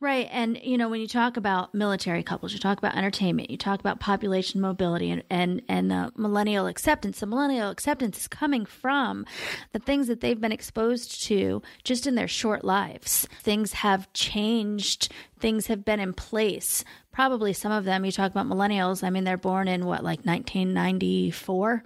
[0.00, 0.28] Right.
[0.30, 3.80] And, you know, when you talk about military couples, you talk about entertainment, you talk
[3.80, 7.20] about population mobility and, and, and the millennial acceptance.
[7.20, 9.24] The millennial acceptance is coming from
[9.72, 13.26] the things that they've been exposed to just in their short lives.
[13.42, 16.84] Things have changed, things have been in place.
[17.12, 20.24] Probably some of them, you talk about millennials, I mean, they're born in what, like
[20.24, 21.84] 1994?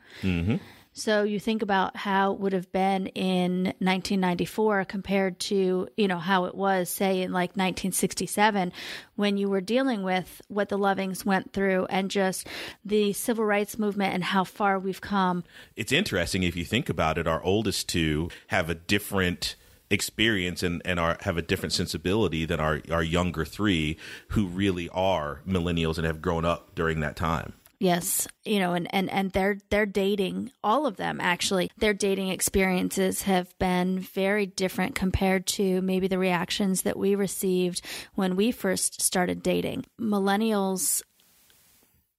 [0.98, 6.18] So you think about how it would have been in 1994 compared to, you know,
[6.18, 8.72] how it was say in like 1967
[9.14, 12.48] when you were dealing with what the Lovings went through and just
[12.84, 15.44] the civil rights movement and how far we've come.
[15.76, 17.28] It's interesting if you think about it.
[17.28, 19.54] Our oldest two have a different
[19.90, 23.96] experience and, and are have a different sensibility than our, our younger three
[24.30, 27.52] who really are millennials and have grown up during that time.
[27.80, 32.30] Yes, you know, and and and their their dating, all of them actually, their dating
[32.30, 37.82] experiences have been very different compared to maybe the reactions that we received
[38.14, 39.84] when we first started dating.
[40.00, 41.02] Millennials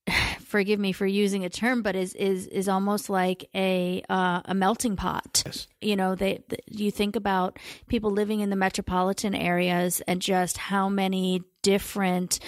[0.40, 4.54] forgive me for using a term, but is is is almost like a uh, a
[4.54, 5.44] melting pot.
[5.46, 5.68] Yes.
[5.82, 10.58] You know, they, they you think about people living in the metropolitan areas and just
[10.58, 12.40] how many different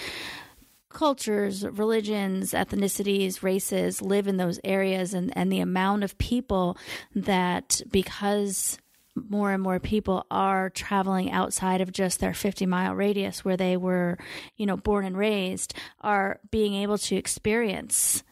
[0.92, 6.76] cultures, religions, ethnicities, races live in those areas, and, and the amount of people
[7.14, 8.78] that because
[9.14, 13.76] more and more people are traveling outside of just their 50 mile radius where they
[13.76, 14.18] were,
[14.56, 18.22] you know, born and raised, are being able to experience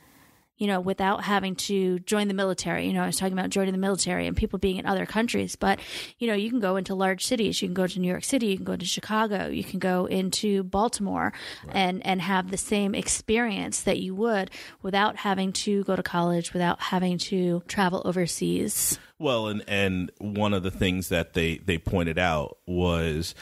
[0.61, 2.87] you know, without having to join the military.
[2.87, 5.57] You know, I was talking about joining the military and people being in other countries,
[5.57, 5.81] but,
[6.19, 7.63] you know, you can go into large cities.
[7.63, 10.05] You can go to New York City, you can go to Chicago, you can go
[10.05, 11.33] into Baltimore
[11.67, 11.77] right.
[11.77, 14.51] and, and have the same experience that you would
[14.83, 18.99] without having to go to college, without having to travel overseas.
[19.21, 23.35] Well, and and one of the things that they they pointed out was,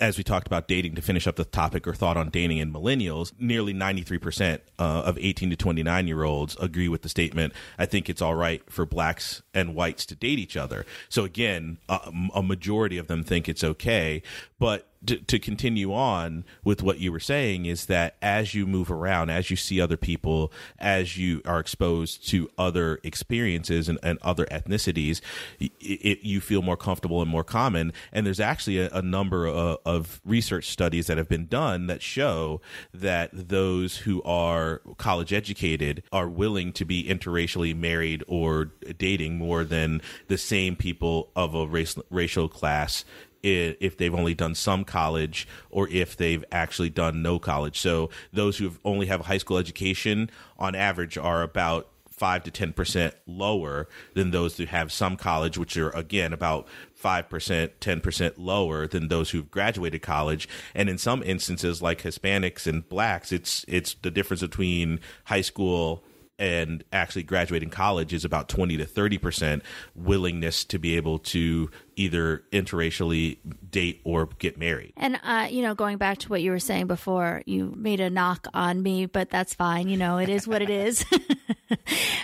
[0.00, 2.72] as we talked about dating to finish up the topic or thought on dating in
[2.72, 7.02] millennials, nearly ninety three percent uh, of eighteen to twenty nine year olds agree with
[7.02, 7.52] the statement.
[7.78, 10.86] I think it's all right for blacks and whites to date each other.
[11.10, 14.22] So again, a, a majority of them think it's okay,
[14.58, 18.90] but to, to, continue on with what you were saying is that as you move
[18.90, 24.18] around, as you see other people, as you are exposed to other experiences and, and
[24.22, 25.20] other ethnicities,
[25.60, 27.92] it, it, you feel more comfortable and more common.
[28.12, 32.02] And there's actually a, a number of, of, research studies that have been done that
[32.02, 32.60] show
[32.92, 39.62] that those who are college educated are willing to be interracially married or dating more
[39.62, 43.04] than the same people of a race, racial class
[43.46, 47.78] if they've only done some college or if they've actually done no college.
[47.78, 52.50] So those who only have a high school education on average are about five to
[52.50, 57.78] ten percent lower than those who have some college, which are again about five percent,
[57.80, 60.48] ten percent lower than those who've graduated college.
[60.74, 66.02] And in some instances, like Hispanics and blacks, it's it's the difference between high school
[66.38, 69.62] and actually graduating college is about 20 to 30 percent
[69.94, 73.38] willingness to be able to either interracially
[73.70, 74.92] date or get married.
[74.96, 78.10] And uh, you know going back to what you were saying before you made a
[78.10, 79.88] knock on me but that's fine.
[79.88, 81.04] You know it is what it is.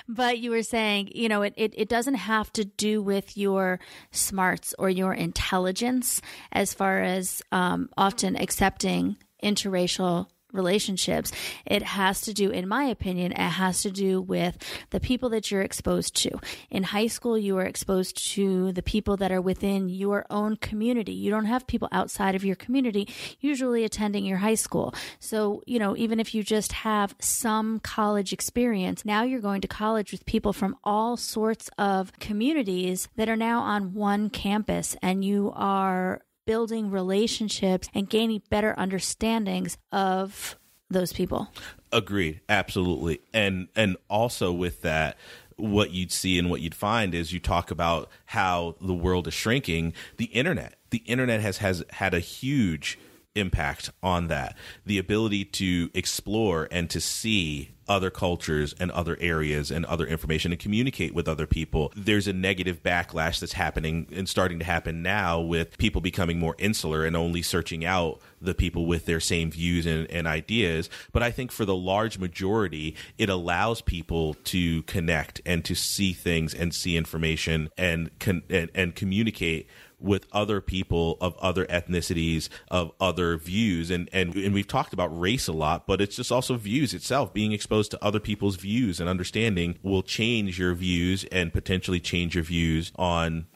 [0.09, 3.81] But you were saying you know it, it, it doesn't have to do with your
[4.11, 6.21] smarts or your intelligence
[6.53, 11.33] as far as um, often accepting interracial relationships,
[11.67, 14.57] it has to do, in my opinion, it has to do with
[14.91, 16.31] the people that you're exposed to.
[16.71, 21.13] In high school, you are exposed to the people that are within your own community.
[21.13, 23.09] You don't have people outside of your community
[23.41, 24.95] usually attending your high school.
[25.21, 29.69] So, you know, even if you just have some college experience, now you're going to
[29.69, 35.25] college with people from all sorts of communities that are now on one campus and
[35.25, 40.57] you are building relationships and gaining better understandings of
[40.91, 41.49] those people.
[41.91, 43.21] Agreed, absolutely.
[43.33, 45.17] And and also with that
[45.57, 49.35] what you'd see and what you'd find is you talk about how the world is
[49.35, 50.77] shrinking, the internet.
[50.91, 52.99] The internet has has had a huge
[53.35, 54.57] impact on that.
[54.85, 60.53] The ability to explore and to see other cultures and other areas and other information
[60.53, 61.93] and communicate with other people.
[61.97, 66.55] There's a negative backlash that's happening and starting to happen now with people becoming more
[66.59, 70.89] insular and only searching out the people with their same views and, and ideas.
[71.13, 76.13] But I think for the large majority, it allows people to connect and to see
[76.13, 79.69] things and see information and, con- and, and communicate
[80.03, 83.91] with other people of other ethnicities, of other views.
[83.91, 87.33] And, and, and we've talked about race a lot, but it's just also views itself.
[87.33, 92.35] Being exposed to other people's views and understanding will change your views and potentially change
[92.35, 93.47] your views on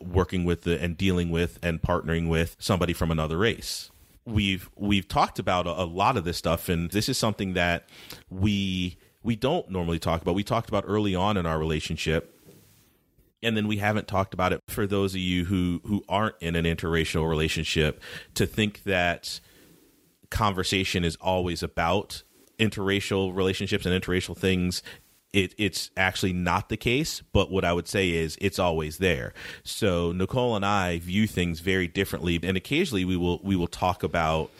[0.00, 3.90] working with the, and dealing with and partnering with somebody from another race
[4.26, 7.88] we've we've talked about a, a, lot of this stuff and this is something that
[8.30, 12.33] we we don't normally talk about we talked about early on in our relationship
[13.44, 16.56] and then we haven't talked about it for those of you who who aren't in
[16.56, 18.00] an interracial relationship
[18.34, 19.40] to think that
[20.30, 22.22] conversation is always about
[22.58, 24.82] interracial relationships and interracial things
[25.34, 29.34] it, it's actually not the case, but what I would say is it's always there.
[29.64, 34.04] So Nicole and I view things very differently, and occasionally we will we will talk
[34.04, 34.50] about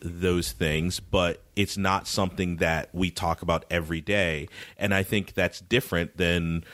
[0.00, 4.48] those things, but it's not something that we talk about every day.
[4.76, 6.64] And I think that's different than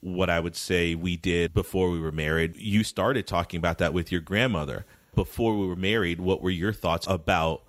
[0.00, 2.56] what I would say we did before we were married.
[2.56, 4.86] You started talking about that with your grandmother.
[5.14, 7.62] Before we were married, what were your thoughts about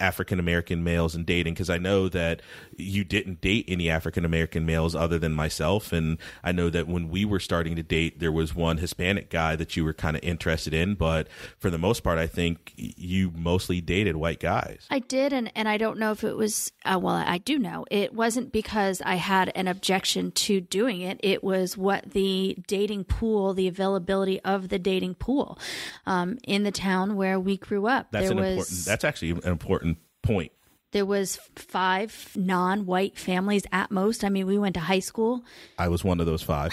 [0.00, 2.42] African American males and dating because I know that
[2.76, 5.92] you didn't date any African American males other than myself.
[5.92, 9.56] And I know that when we were starting to date, there was one Hispanic guy
[9.56, 10.94] that you were kind of interested in.
[10.94, 11.28] But
[11.58, 14.86] for the most part, I think you mostly dated white guys.
[14.90, 15.32] I did.
[15.32, 18.52] And, and I don't know if it was, uh, well, I do know it wasn't
[18.52, 21.20] because I had an objection to doing it.
[21.22, 25.58] It was what the dating pool, the availability of the dating pool
[26.06, 28.08] um, in the town where we grew up.
[28.10, 29.89] That's there an was, important, that's actually an important
[30.22, 30.52] point.
[30.92, 34.24] There was five non-white families at most.
[34.24, 35.44] I mean, we went to high school.
[35.78, 36.72] I was one of those five.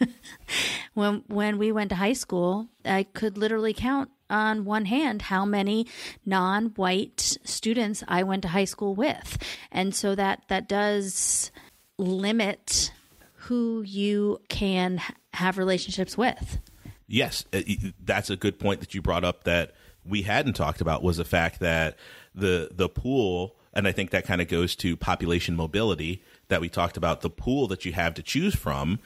[0.94, 5.44] when when we went to high school, I could literally count on one hand how
[5.44, 5.86] many
[6.24, 9.38] non-white students I went to high school with.
[9.70, 11.50] And so that that does
[11.98, 12.92] limit
[13.34, 15.00] who you can
[15.34, 16.58] have relationships with.
[17.06, 17.60] Yes, uh,
[18.04, 19.72] that's a good point that you brought up that
[20.04, 21.96] we hadn't talked about was the fact that
[22.34, 26.68] the the pool and I think that kind of goes to population mobility that we
[26.68, 28.98] talked about the pool that you have to choose from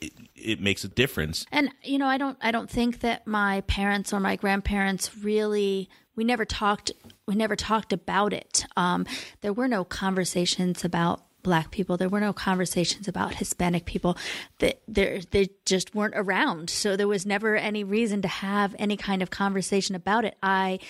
[0.00, 1.44] it, it, makes a difference.
[1.52, 5.90] And you know I don't I don't think that my parents or my grandparents really
[6.14, 6.92] we never talked
[7.26, 8.64] we never talked about it.
[8.76, 9.06] Um,
[9.42, 11.96] there were no conversations about black people.
[11.96, 14.18] There were no conversations about Hispanic people.
[14.58, 16.68] That they they just weren't around.
[16.70, 20.36] So there was never any reason to have any kind of conversation about it.
[20.42, 20.80] I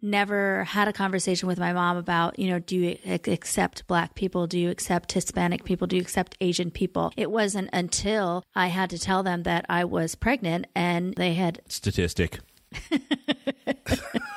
[0.00, 4.46] never had a conversation with my mom about, you know, do you accept black people?
[4.46, 5.86] Do you accept Hispanic people?
[5.86, 7.12] Do you accept Asian people?
[7.14, 11.60] It wasn't until I had to tell them that I was pregnant and they had
[11.68, 12.40] statistic.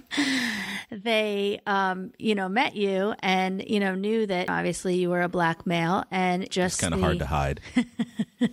[0.90, 5.28] they um, you know met you and you know knew that obviously you were a
[5.28, 7.60] black male and just kind of hard to hide.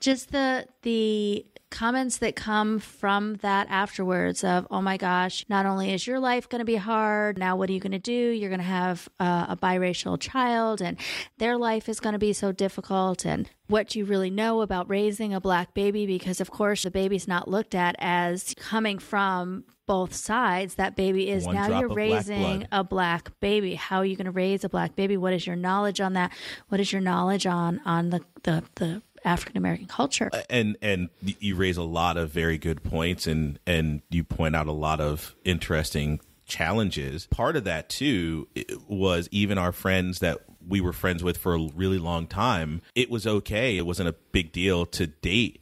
[0.00, 5.92] Just the the comments that come from that afterwards of oh my gosh not only
[5.92, 8.12] is your life going to be hard now what are you going to do?
[8.12, 10.96] You're going to have uh, a biracial child and
[11.38, 15.34] their life is going to be so difficult and what you really know about raising
[15.34, 20.14] a black baby because of course the baby's not looked at as coming from both
[20.14, 22.68] sides that baby is One now you're raising blood.
[22.72, 23.74] a black baby.
[23.74, 25.16] How are you going to raise a black baby?
[25.16, 26.32] What is your knowledge on that?
[26.68, 30.30] What is your knowledge on on the the, the African American culture.
[30.48, 34.66] and and you raise a lot of very good points and and you point out
[34.66, 37.26] a lot of interesting challenges.
[37.26, 38.48] Part of that too
[38.88, 43.10] was even our friends that we were friends with for a really long time it
[43.10, 43.76] was okay.
[43.76, 45.60] It wasn't a big deal to date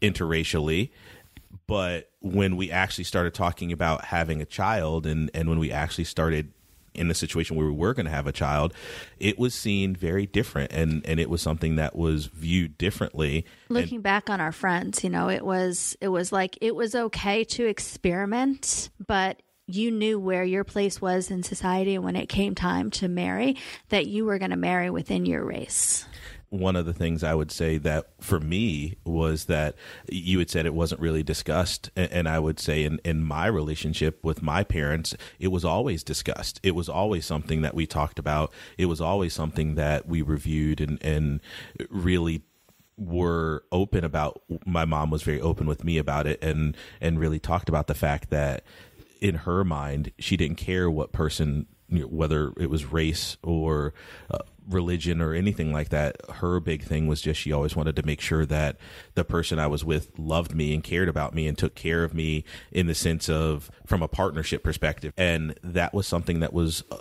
[0.00, 0.90] interracially
[1.66, 6.04] but when we actually started talking about having a child and and when we actually
[6.04, 6.52] started
[6.94, 8.74] in the situation where we were going to have a child,
[9.18, 13.44] it was seen very different, and and it was something that was viewed differently.
[13.68, 16.94] Looking and, back on our friends, you know, it was it was like it was
[16.94, 22.56] okay to experiment, but you knew where your place was in society when it came
[22.56, 23.56] time to marry
[23.90, 26.04] that you were going to marry within your race
[26.50, 29.76] one of the things I would say that for me was that
[30.08, 31.90] you had said it wasn't really discussed.
[31.94, 36.60] And I would say in, in my relationship with my parents, it was always discussed.
[36.64, 38.52] It was always something that we talked about.
[38.76, 41.40] It was always something that we reviewed and, and
[41.88, 42.42] really
[42.98, 44.42] were open about.
[44.66, 47.94] My mom was very open with me about it and, and really talked about the
[47.94, 48.64] fact that
[49.20, 53.92] in her mind, she didn't care what person whether it was race or
[54.30, 54.38] uh,
[54.70, 56.16] religion or anything like that.
[56.36, 58.76] Her big thing was just she always wanted to make sure that
[59.14, 62.14] the person I was with loved me and cared about me and took care of
[62.14, 65.12] me in the sense of from a partnership perspective.
[65.16, 66.84] And that was something that was.
[66.90, 66.98] Uh,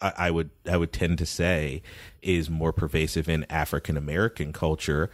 [0.00, 1.82] I, I would I would tend to say
[2.22, 5.10] is more pervasive in African American culture,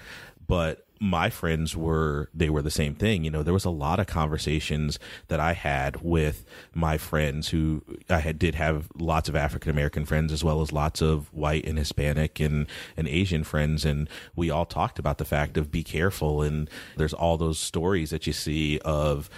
[0.47, 3.25] but my friends were they were the same thing.
[3.25, 6.45] You know there was a lot of conversations that i had with
[6.75, 10.73] my friends who i had did have lots of african american friends as well as
[10.73, 12.67] lots of white and hispanic and
[12.97, 13.85] and asian friends.
[13.85, 16.43] And we all talked about the fact of be careful.
[16.43, 19.29] And there's all those stories that you see of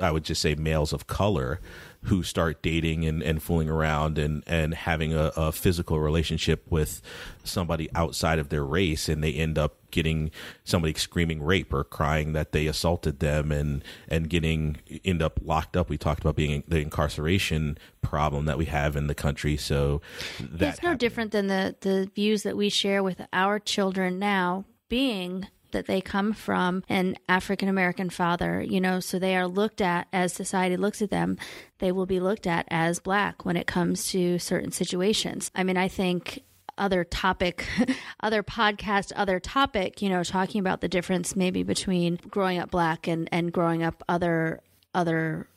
[0.00, 1.60] i would just say males of color
[2.02, 7.02] who start dating and, and fooling around and, and having a, a physical relationship with
[7.42, 10.30] somebody outside of their race and they end up getting
[10.64, 15.76] somebody screaming rape or crying that they assaulted them and and getting end up locked
[15.76, 15.88] up.
[15.88, 19.56] We talked about being the incarceration problem that we have in the country.
[19.56, 20.00] So
[20.38, 24.64] that's it's no different than the the views that we share with our children now
[24.88, 29.80] being that they come from an African American father, you know, so they are looked
[29.80, 31.36] at as society looks at them,
[31.78, 35.50] they will be looked at as black when it comes to certain situations.
[35.54, 36.42] I mean, I think
[36.78, 37.66] other topic,
[38.20, 43.06] other podcast, other topic, you know, talking about the difference maybe between growing up black
[43.06, 44.60] and, and growing up other,
[44.94, 45.48] other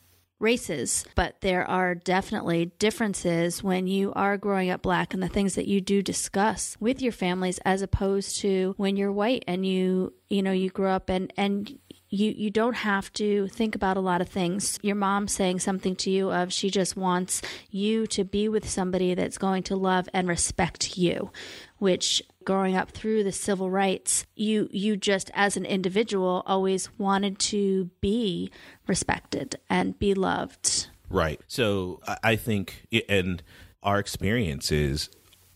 [0.41, 5.55] races, but there are definitely differences when you are growing up black and the things
[5.55, 10.13] that you do discuss with your families as opposed to when you're white and you,
[10.29, 11.77] you know, you grew up and, and
[12.11, 14.77] you you don't have to think about a lot of things.
[14.81, 19.15] Your mom saying something to you of she just wants you to be with somebody
[19.15, 21.31] that's going to love and respect you,
[21.77, 27.39] which growing up through the civil rights, you you just as an individual always wanted
[27.39, 28.51] to be
[28.87, 30.87] respected and be loved.
[31.09, 31.41] Right.
[31.47, 33.43] So I think and
[33.83, 35.09] our experiences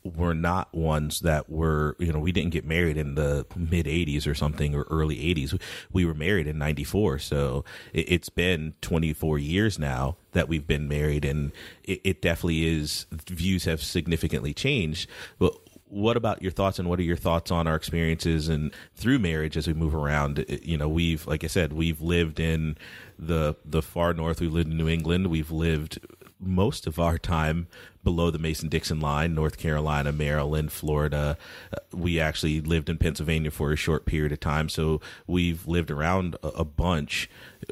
[0.06, 4.28] were not ones that were, you know, we didn't get married in the mid 80s
[4.28, 5.60] or something or early 80s.
[5.92, 7.20] We were married in 94.
[7.20, 11.26] So it, has been 24 years now that we've been married.
[11.26, 11.52] And
[11.84, 15.10] it, it definitely is, views have significantly changed.
[15.40, 15.58] But
[15.96, 19.56] what about your thoughts and what are your thoughts on our experiences and through marriage
[19.56, 22.78] as we move around you know we've like i said we've lived in
[23.18, 25.98] the the far north we lived in new england we've lived
[26.38, 27.68] most of our time
[28.04, 31.38] below the Mason Dixon line, North Carolina, Maryland, Florida.
[31.74, 35.90] Uh, we actually lived in Pennsylvania for a short period of time, so we've lived
[35.90, 37.30] around a, a bunch.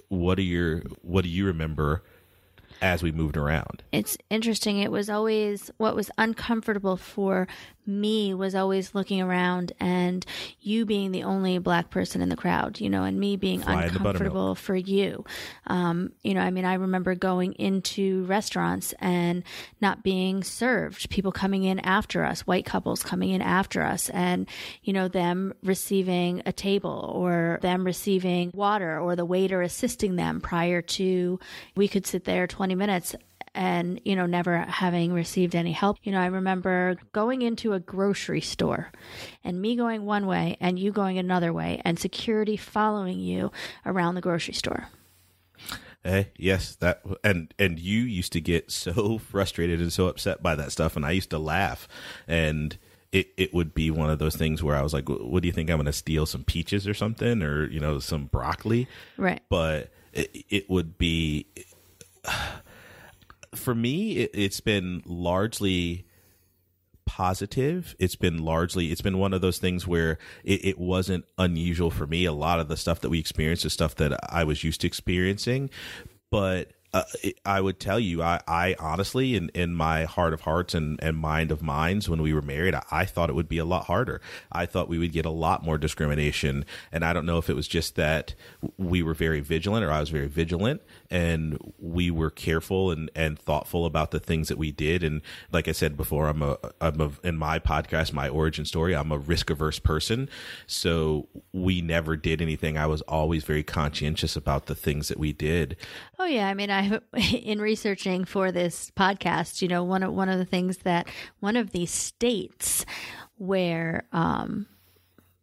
[0.07, 2.03] What are your what do you remember
[2.83, 3.81] as we moved around.
[3.93, 4.79] It's interesting.
[4.79, 7.47] It was always what was uncomfortable for
[7.85, 10.25] me was always looking around and
[10.59, 13.85] you being the only black person in the crowd, you know, and me being Fly
[13.85, 15.23] uncomfortable for you.
[15.67, 19.43] Um, you know, I mean, I remember going into restaurants and
[19.79, 24.49] not being served, people coming in after us, white couples coming in after us, and,
[24.83, 30.41] you know, them receiving a table or them receiving water or the waiter assisting them
[30.41, 31.39] prior to
[31.75, 33.15] we could sit there 20 20 minutes
[33.55, 37.79] and you know never having received any help you know i remember going into a
[37.79, 38.91] grocery store
[39.43, 43.51] and me going one way and you going another way and security following you
[43.85, 44.87] around the grocery store
[46.05, 50.53] Hey, yes, that and and you used to get so frustrated and so upset by
[50.55, 51.87] that stuff, and I used to laugh,
[52.27, 52.77] and
[53.13, 55.53] it it would be one of those things where I was like, "What do you
[55.53, 59.41] think I'm going to steal some peaches or something, or you know, some broccoli?" Right.
[59.47, 61.47] But it, it would be
[63.55, 66.05] for me, it, it's been largely
[67.05, 67.95] positive.
[67.99, 72.07] It's been largely, it's been one of those things where it, it, wasn't unusual for
[72.07, 72.25] me.
[72.25, 74.87] A lot of the stuff that we experienced is stuff that I was used to
[74.87, 75.69] experiencing,
[76.31, 77.03] but uh,
[77.43, 81.17] I would tell you, I, I honestly, in, in my heart of hearts and, and
[81.17, 83.85] mind of minds, when we were married, I, I, thought it would be a lot
[83.85, 84.21] harder.
[84.51, 86.65] I thought we would get a lot more discrimination.
[86.91, 88.35] And I don't know if it was just that
[88.77, 93.39] we were very vigilant or I was very vigilant and we were careful and, and
[93.39, 95.03] thoughtful about the things that we did.
[95.03, 98.95] And like I said before, I'm a, I'm a, in my podcast, my origin story,
[98.95, 100.29] I'm a risk averse person.
[100.67, 102.77] So we never did anything.
[102.77, 105.75] I was always very conscientious about the things that we did.
[106.19, 106.82] Oh yeah, I mean, I
[107.13, 111.07] in researching for this podcast, you know, one of one of the things that
[111.39, 112.85] one of these states
[113.37, 114.67] where um,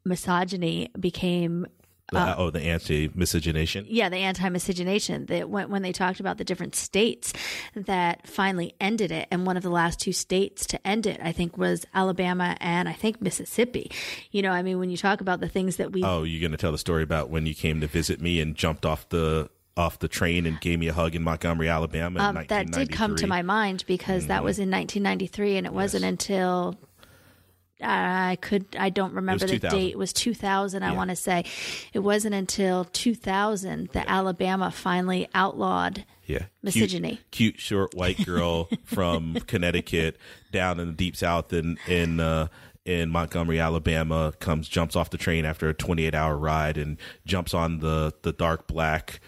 [0.04, 1.66] misogyny became
[2.12, 3.86] uh, oh, the anti-miscegenation.
[3.88, 5.26] Yeah, the anti-miscegenation.
[5.26, 7.32] That when, when they talked about the different states
[7.74, 11.32] that finally ended it, and one of the last two states to end it, I
[11.32, 13.90] think, was Alabama and I think Mississippi.
[14.30, 16.02] You know, I mean, when you talk about the things that we.
[16.02, 18.56] Oh, you're going to tell the story about when you came to visit me and
[18.56, 22.20] jumped off the off the train and gave me a hug in Montgomery, Alabama.
[22.20, 24.28] Um, that did come to my mind because mm-hmm.
[24.28, 26.76] that was in 1993, and it wasn't until
[27.82, 29.92] I could I don't remember the date.
[29.92, 30.82] It was 2000.
[30.82, 30.90] Yeah.
[30.90, 31.44] I want to say
[31.92, 34.14] it wasn't until 2000 that yeah.
[34.14, 37.20] Alabama finally outlawed yeah misogyny.
[37.30, 40.18] Cute, cute short white girl from Connecticut
[40.52, 42.48] down in the deep south in in uh,
[42.84, 46.96] in Montgomery, Alabama, comes jumps off the train after a 28 hour ride and
[47.26, 49.20] jumps on the the dark black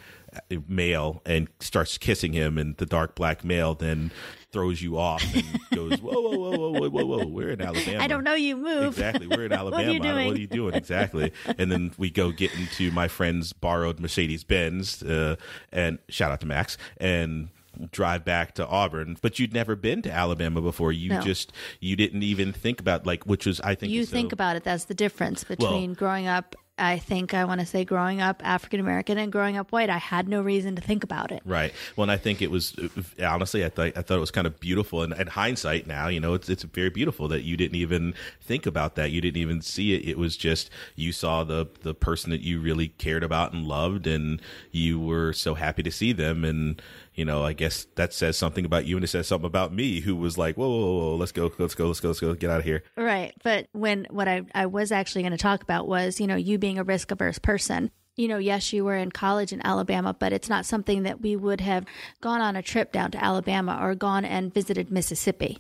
[0.69, 4.11] male and starts kissing him, and the dark black male then
[4.51, 8.03] throws you off and goes, whoa, whoa, whoa, whoa, whoa, whoa, whoa, we're in Alabama.
[8.03, 8.95] I don't know you move.
[8.95, 9.83] Exactly, we're in Alabama.
[9.83, 10.27] what, are you doing?
[10.29, 10.75] what are you doing?
[10.75, 11.33] Exactly.
[11.59, 15.37] and then we go get into my friend's borrowed Mercedes Benz, uh,
[15.73, 17.49] and shout out to Max, and
[17.91, 20.93] drive back to Auburn, but you'd never been to Alabama before.
[20.93, 21.21] You no.
[21.21, 24.57] just you didn't even think about like which was I think you think so, about
[24.57, 24.65] it.
[24.65, 28.41] That's the difference between well, growing up I think I want to say growing up
[28.45, 31.43] African American and growing up white, I had no reason to think about it.
[31.45, 31.73] Right.
[31.97, 34.47] Well, and I think it was uh, honestly, I thought I thought it was kind
[34.47, 37.77] of beautiful, and in hindsight, now you know it's it's very beautiful that you didn't
[37.77, 39.11] even think about that.
[39.11, 40.09] You didn't even see it.
[40.09, 44.07] It was just you saw the the person that you really cared about and loved,
[44.07, 46.81] and you were so happy to see them, and
[47.15, 50.01] you know, I guess that says something about you and it says something about me
[50.01, 52.51] who was like, whoa, whoa, whoa, let's go, let's go, let's go, let's go, get
[52.51, 52.83] out of here.
[52.97, 53.35] Right.
[53.43, 56.59] But when what I, I was actually going to talk about was, you know, you
[56.59, 57.91] being a risk averse person.
[58.15, 61.35] You know, yes, you were in college in Alabama, but it's not something that we
[61.35, 61.87] would have
[62.21, 65.59] gone on a trip down to Alabama or gone and visited Mississippi.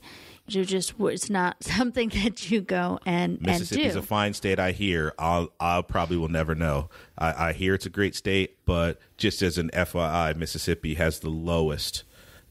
[0.48, 3.98] You just it's not something that you go and Mississippi's and do.
[4.00, 4.58] a fine state.
[4.58, 5.14] I hear.
[5.18, 6.88] I'll I probably will never know.
[7.16, 11.30] I, I hear it's a great state, but just as an FYI, Mississippi has the
[11.30, 12.04] lowest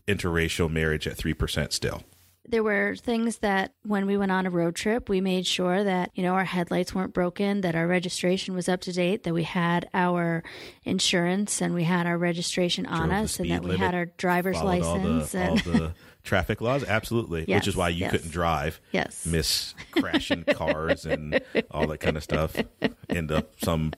[0.08, 2.04] interracial marriage at three percent still
[2.52, 6.12] there were things that when we went on a road trip, we made sure that,
[6.16, 9.44] you know, our headlights weren't broken, that our registration was up to date, that we
[9.44, 10.44] had our
[10.84, 14.06] insurance and we had our registration on Drove us, and that we limit, had our
[14.06, 15.34] driver's license.
[15.34, 15.94] all the, all and the
[16.24, 16.84] traffic laws.
[16.84, 18.12] Absolutely, Yes, which is why you yes.
[18.12, 18.80] couldn't drive.
[18.92, 19.26] Yes.
[19.26, 21.42] miss crashing cars and
[21.72, 22.56] all that kind of stuff.
[23.10, 23.94] End up some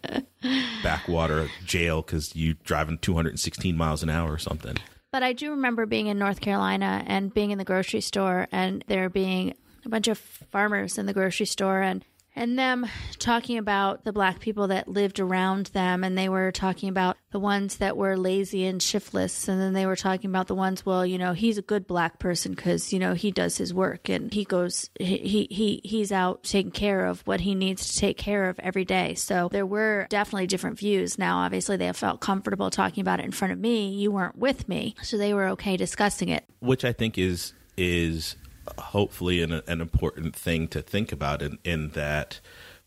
[0.83, 4.77] backwater jail because you driving 216 miles an hour or something.
[5.11, 8.83] But I do remember being in North Carolina and being in the grocery store and
[8.87, 9.53] there being
[9.85, 12.03] a bunch of farmers in the grocery store and
[12.35, 12.85] and them
[13.19, 17.39] talking about the black people that lived around them and they were talking about the
[17.39, 21.05] ones that were lazy and shiftless and then they were talking about the ones well
[21.05, 24.33] you know he's a good black person because you know he does his work and
[24.33, 28.49] he goes he he he's out taking care of what he needs to take care
[28.49, 29.13] of every day.
[29.15, 31.17] So there were definitely different views.
[31.17, 33.89] Now obviously they felt comfortable talking about it in front of me.
[33.89, 34.95] You weren't with me.
[35.03, 36.45] So they were okay discussing it.
[36.59, 38.35] Which I think is is
[38.77, 42.39] hopefully an, an important thing to think about in, in that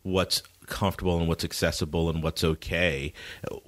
[0.03, 3.13] what's comfortable and what's accessible and what's okay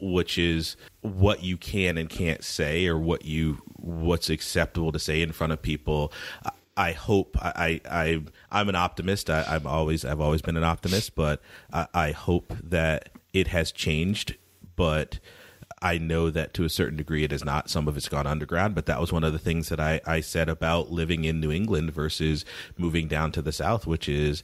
[0.01, 5.22] which is what you can and can't say or what you what's acceptable to say
[5.22, 6.12] in front of people
[6.78, 9.30] I- hope I, I I'm an optimist.
[9.30, 11.41] I, I'm always I've always been an optimist, but
[11.74, 14.36] I, I hope that it has changed.
[14.78, 15.20] But
[15.82, 17.69] I know that to a certain degree it is not.
[17.69, 20.21] Some of it's gone underground, but that was one of the things that I, I
[20.21, 22.45] said about living in New England versus
[22.77, 24.43] moving down to the South, which is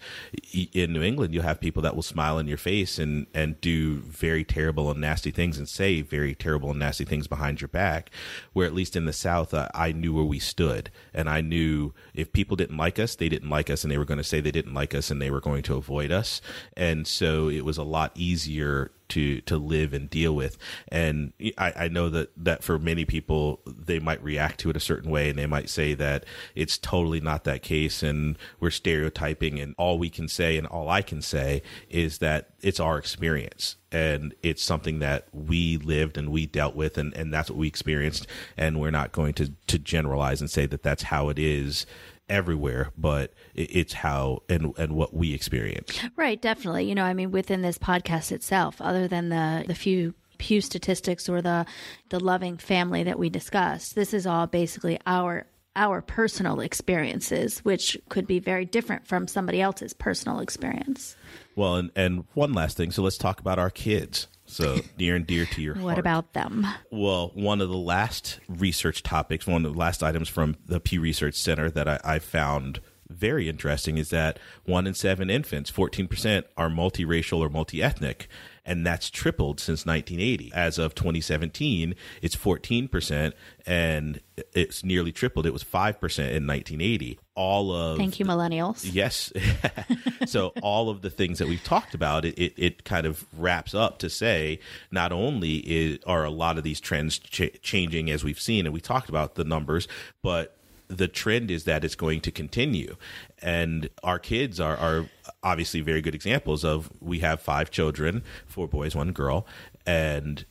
[0.53, 3.97] in New England, you'll have people that will smile in your face and, and do
[3.97, 8.09] very terrible and nasty things and say very terrible and nasty things behind your back.
[8.53, 10.89] Where at least in the South, uh, I knew where we stood.
[11.13, 14.05] And I knew if people didn't like us, they didn't like us and they were
[14.05, 16.41] going to say they didn't like us and they were going to avoid us.
[16.77, 20.57] And so it was a lot easier to to live and deal with.
[20.87, 24.79] And I, I know that that for many people they might react to it a
[24.81, 26.25] certain way and they might say that
[26.55, 30.89] it's totally not that case and we're stereotyping and all we can say and all
[30.89, 36.29] I can say is that it's our experience and it's something that we lived and
[36.29, 38.27] we dealt with and, and that's what we experienced
[38.57, 41.85] and we're not going to to generalize and say that that's how it is
[42.29, 46.87] everywhere but it's how and and what we experience Right, definitely.
[46.87, 51.29] You know, I mean, within this podcast itself, other than the the few Pew statistics
[51.29, 51.65] or the
[52.09, 55.45] the loving family that we discussed, this is all basically our
[55.75, 61.15] our personal experiences, which could be very different from somebody else's personal experience.
[61.55, 62.91] Well, and, and one last thing.
[62.91, 64.27] So let's talk about our kids.
[64.55, 65.97] So near and dear to your What heart.
[65.99, 66.65] about them?
[66.89, 71.01] Well, one of the last research topics, one of the last items from the Pew
[71.01, 72.79] Research Center that I, I found
[73.09, 78.29] very interesting is that one in seven infants, 14%, are multiracial or multi-ethnic.
[78.65, 80.51] And that's tripled since 1980.
[80.53, 83.33] As of 2017, it's 14%,
[83.65, 84.19] and
[84.53, 85.45] it's nearly tripled.
[85.45, 87.19] It was 5% in 1980.
[87.35, 88.89] All of Thank you, millennials.
[88.91, 89.31] Yes.
[90.25, 93.75] so all of the things that we've talked about, it, it, it kind of wraps
[93.75, 94.59] up to say
[94.89, 98.73] not only is, are a lot of these trends ch- changing as we've seen, and
[98.73, 99.87] we talked about the numbers,
[100.23, 100.54] but
[100.87, 102.95] the trend is that it's going to continue.
[103.41, 105.09] And our kids are, are
[105.43, 109.45] obviously very good examples of we have five children, four boys, one girl,
[109.85, 110.45] and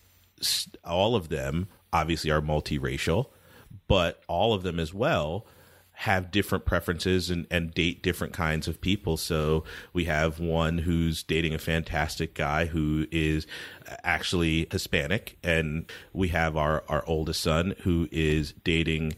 [0.84, 3.26] all of them obviously are multiracial,
[3.88, 5.46] but all of them as well
[5.96, 9.16] have different preferences and, and date different kinds of people.
[9.16, 9.62] So
[9.92, 13.46] we have one who's dating a fantastic guy who is
[14.02, 19.14] actually Hispanic, and we have our, our oldest son who is dating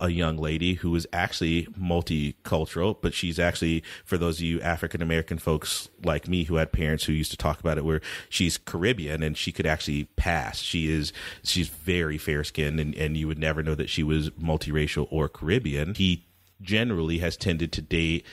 [0.00, 5.02] a- young lady who is actually multicultural, but she's actually, for those of you African
[5.02, 8.56] American folks like me who had parents who used to talk about it, where she's
[8.58, 10.58] Caribbean and she could actually pass.
[10.58, 11.12] She is,
[11.42, 15.28] she's very fair skinned and, and you would never know that she was multiracial or
[15.28, 15.94] Caribbean.
[15.94, 16.26] He
[16.60, 18.24] generally has tended to date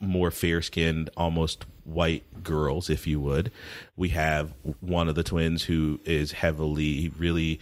[0.00, 3.50] more fair skinned, almost white girls, if you would.
[3.96, 7.60] We have one of the twins who is heavily, really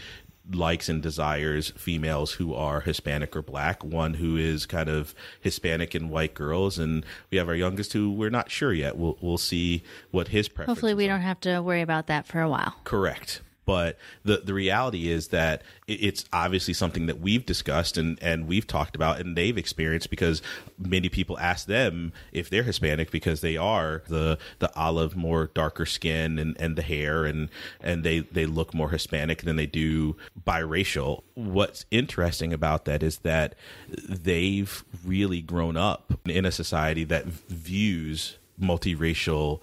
[0.53, 5.95] likes and desires females who are Hispanic or black, one who is kind of Hispanic
[5.95, 8.97] and white girls, and we have our youngest who we're not sure yet.
[8.97, 10.77] We'll we'll see what his preference.
[10.77, 12.77] Hopefully, we don't have to worry about that for a while.
[12.85, 13.41] Correct.
[13.65, 18.67] But the the reality is that it's obviously something that we've discussed and, and we've
[18.67, 20.43] talked about and they've experienced because
[20.79, 25.87] many people ask them if they're Hispanic because they are the the olive more darker
[25.87, 27.49] skin and, and the hair and
[27.81, 31.23] and they, they look more Hispanic than they do biracial.
[31.35, 33.55] What's interesting about that is that
[33.89, 39.61] they've really grown up in a society that views multiracial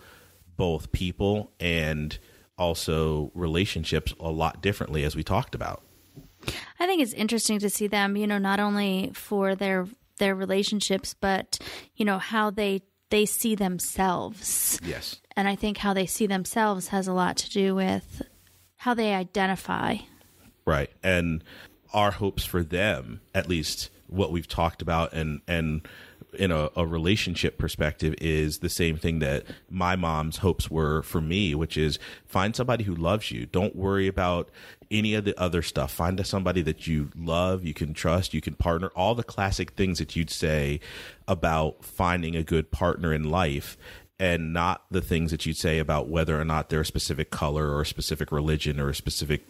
[0.58, 2.20] both people and
[2.62, 5.82] also relationships a lot differently as we talked about.
[6.80, 9.88] I think it's interesting to see them, you know, not only for their
[10.20, 11.58] their relationships, but
[11.96, 14.80] you know how they they see themselves.
[14.84, 15.20] Yes.
[15.36, 18.22] And I think how they see themselves has a lot to do with
[18.78, 19.98] how they identify.
[20.66, 20.92] Right.
[21.04, 21.44] And
[21.94, 25.88] our hopes for them, at least what we've talked about and and
[26.34, 31.22] in a, a, relationship perspective is the same thing that my mom's hopes were for
[31.22, 33.46] me, which is find somebody who loves you.
[33.46, 34.50] Don't worry about
[34.90, 35.92] any of the other stuff.
[35.92, 40.00] Find somebody that you love, you can trust, you can partner, all the classic things
[40.00, 40.80] that you'd say
[41.28, 43.78] about finding a good partner in life
[44.20, 47.72] and not the things that you'd say about whether or not they're a specific color
[47.72, 49.44] or a specific religion or a specific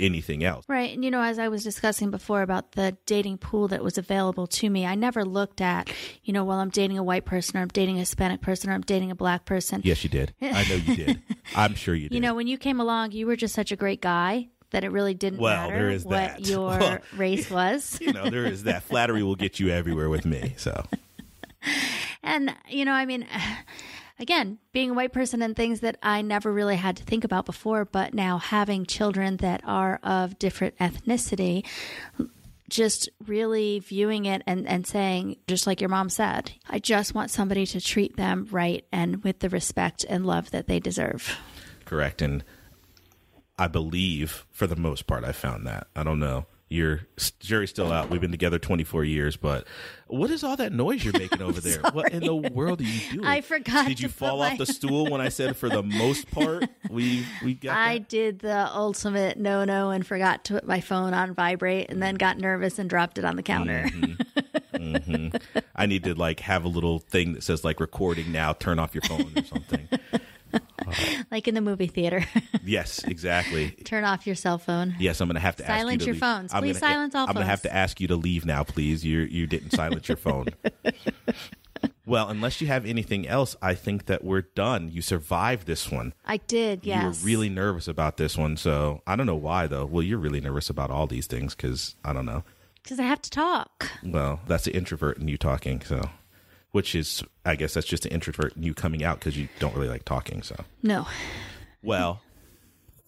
[0.00, 0.64] anything else.
[0.68, 0.94] Right.
[0.94, 4.46] And, you know, as I was discussing before about the dating pool that was available
[4.48, 5.90] to me, I never looked at,
[6.24, 8.74] you know, well, I'm dating a white person or I'm dating a Hispanic person or
[8.74, 9.80] I'm dating a black person.
[9.84, 10.34] Yes, you did.
[10.40, 11.22] I know you did.
[11.56, 12.14] I'm sure you did.
[12.14, 14.90] You know, when you came along, you were just such a great guy that it
[14.90, 16.40] really didn't well, matter there is what that.
[16.46, 17.98] your well, race was.
[18.00, 18.82] you know, there is that.
[18.82, 20.54] Flattery will get you everywhere with me.
[20.56, 20.84] So.
[22.22, 23.26] And, you know, I mean,
[24.18, 27.46] again, being a white person and things that I never really had to think about
[27.46, 31.66] before, but now having children that are of different ethnicity,
[32.68, 37.30] just really viewing it and, and saying, just like your mom said, I just want
[37.30, 41.36] somebody to treat them right and with the respect and love that they deserve.
[41.84, 42.22] Correct.
[42.22, 42.44] And
[43.58, 45.88] I believe, for the most part, I found that.
[45.94, 47.02] I don't know your
[47.40, 48.10] jury's still out.
[48.10, 49.66] We've been together 24 years, but
[50.06, 51.72] what is all that noise you're making over there?
[51.82, 51.92] Sorry.
[51.94, 53.24] What in the world are you doing?
[53.26, 53.86] I forgot.
[53.88, 56.30] Did you to fall put off my- the stool when I said for the most
[56.30, 58.08] part we we got I that?
[58.08, 62.14] did the ultimate no no and forgot to put my phone on vibrate and then
[62.16, 63.88] got nervous and dropped it on the counter.
[64.72, 65.36] Mm-hmm.
[65.76, 68.52] I need to like have a little thing that says like recording now.
[68.52, 69.88] Turn off your phone or something.
[70.92, 71.24] Uh-huh.
[71.30, 72.24] like in the movie theater.
[72.64, 73.70] yes, exactly.
[73.84, 74.94] Turn off your cell phone.
[74.98, 76.20] Yes, I'm going to have to ask you Silence to your leave.
[76.20, 76.54] phones.
[76.54, 78.62] I'm Please gonna- silence all I'm going to have to ask you to leave now,
[78.64, 79.04] please.
[79.04, 80.46] You you didn't silence your phone.
[82.06, 84.90] well, unless you have anything else, I think that we're done.
[84.90, 86.14] You survived this one.
[86.24, 87.02] I did, yes.
[87.02, 89.86] You were really nervous about this one, so I don't know why though.
[89.86, 92.44] Well, you're really nervous about all these things because I don't know.
[92.82, 93.88] Because I have to talk.
[94.04, 96.02] Well, that's the introvert in you talking, so
[96.72, 99.88] which is I guess that's just an introvert you coming out because you don't really
[99.88, 100.42] like talking.
[100.42, 101.06] So No.
[101.82, 102.20] well,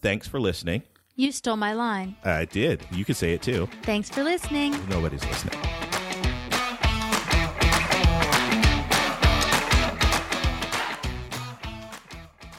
[0.00, 0.82] thanks for listening.
[1.16, 2.16] You stole my line.
[2.24, 2.84] I did.
[2.90, 3.68] You could say it too.
[3.82, 4.72] Thanks for listening.
[4.88, 5.60] Nobody's listening.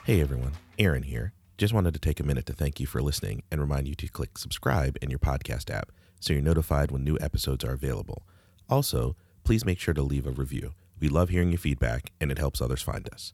[0.05, 1.33] Hey everyone, Aaron here.
[1.57, 4.07] Just wanted to take a minute to thank you for listening and remind you to
[4.07, 8.23] click subscribe in your podcast app so you're notified when new episodes are available.
[8.69, 10.73] Also, please make sure to leave a review.
[10.99, 13.33] We love hearing your feedback and it helps others find us.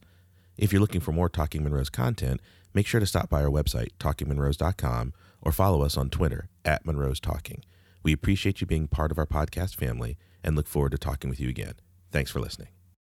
[0.58, 2.42] If you're looking for more Talking Monroe's content,
[2.74, 7.20] make sure to stop by our website, talkingmonroes.com, or follow us on Twitter at Monroe's
[7.20, 7.64] Talking.
[8.04, 11.40] We appreciate you being part of our podcast family and look forward to talking with
[11.40, 11.74] you again.
[12.12, 12.70] Thanks for listening.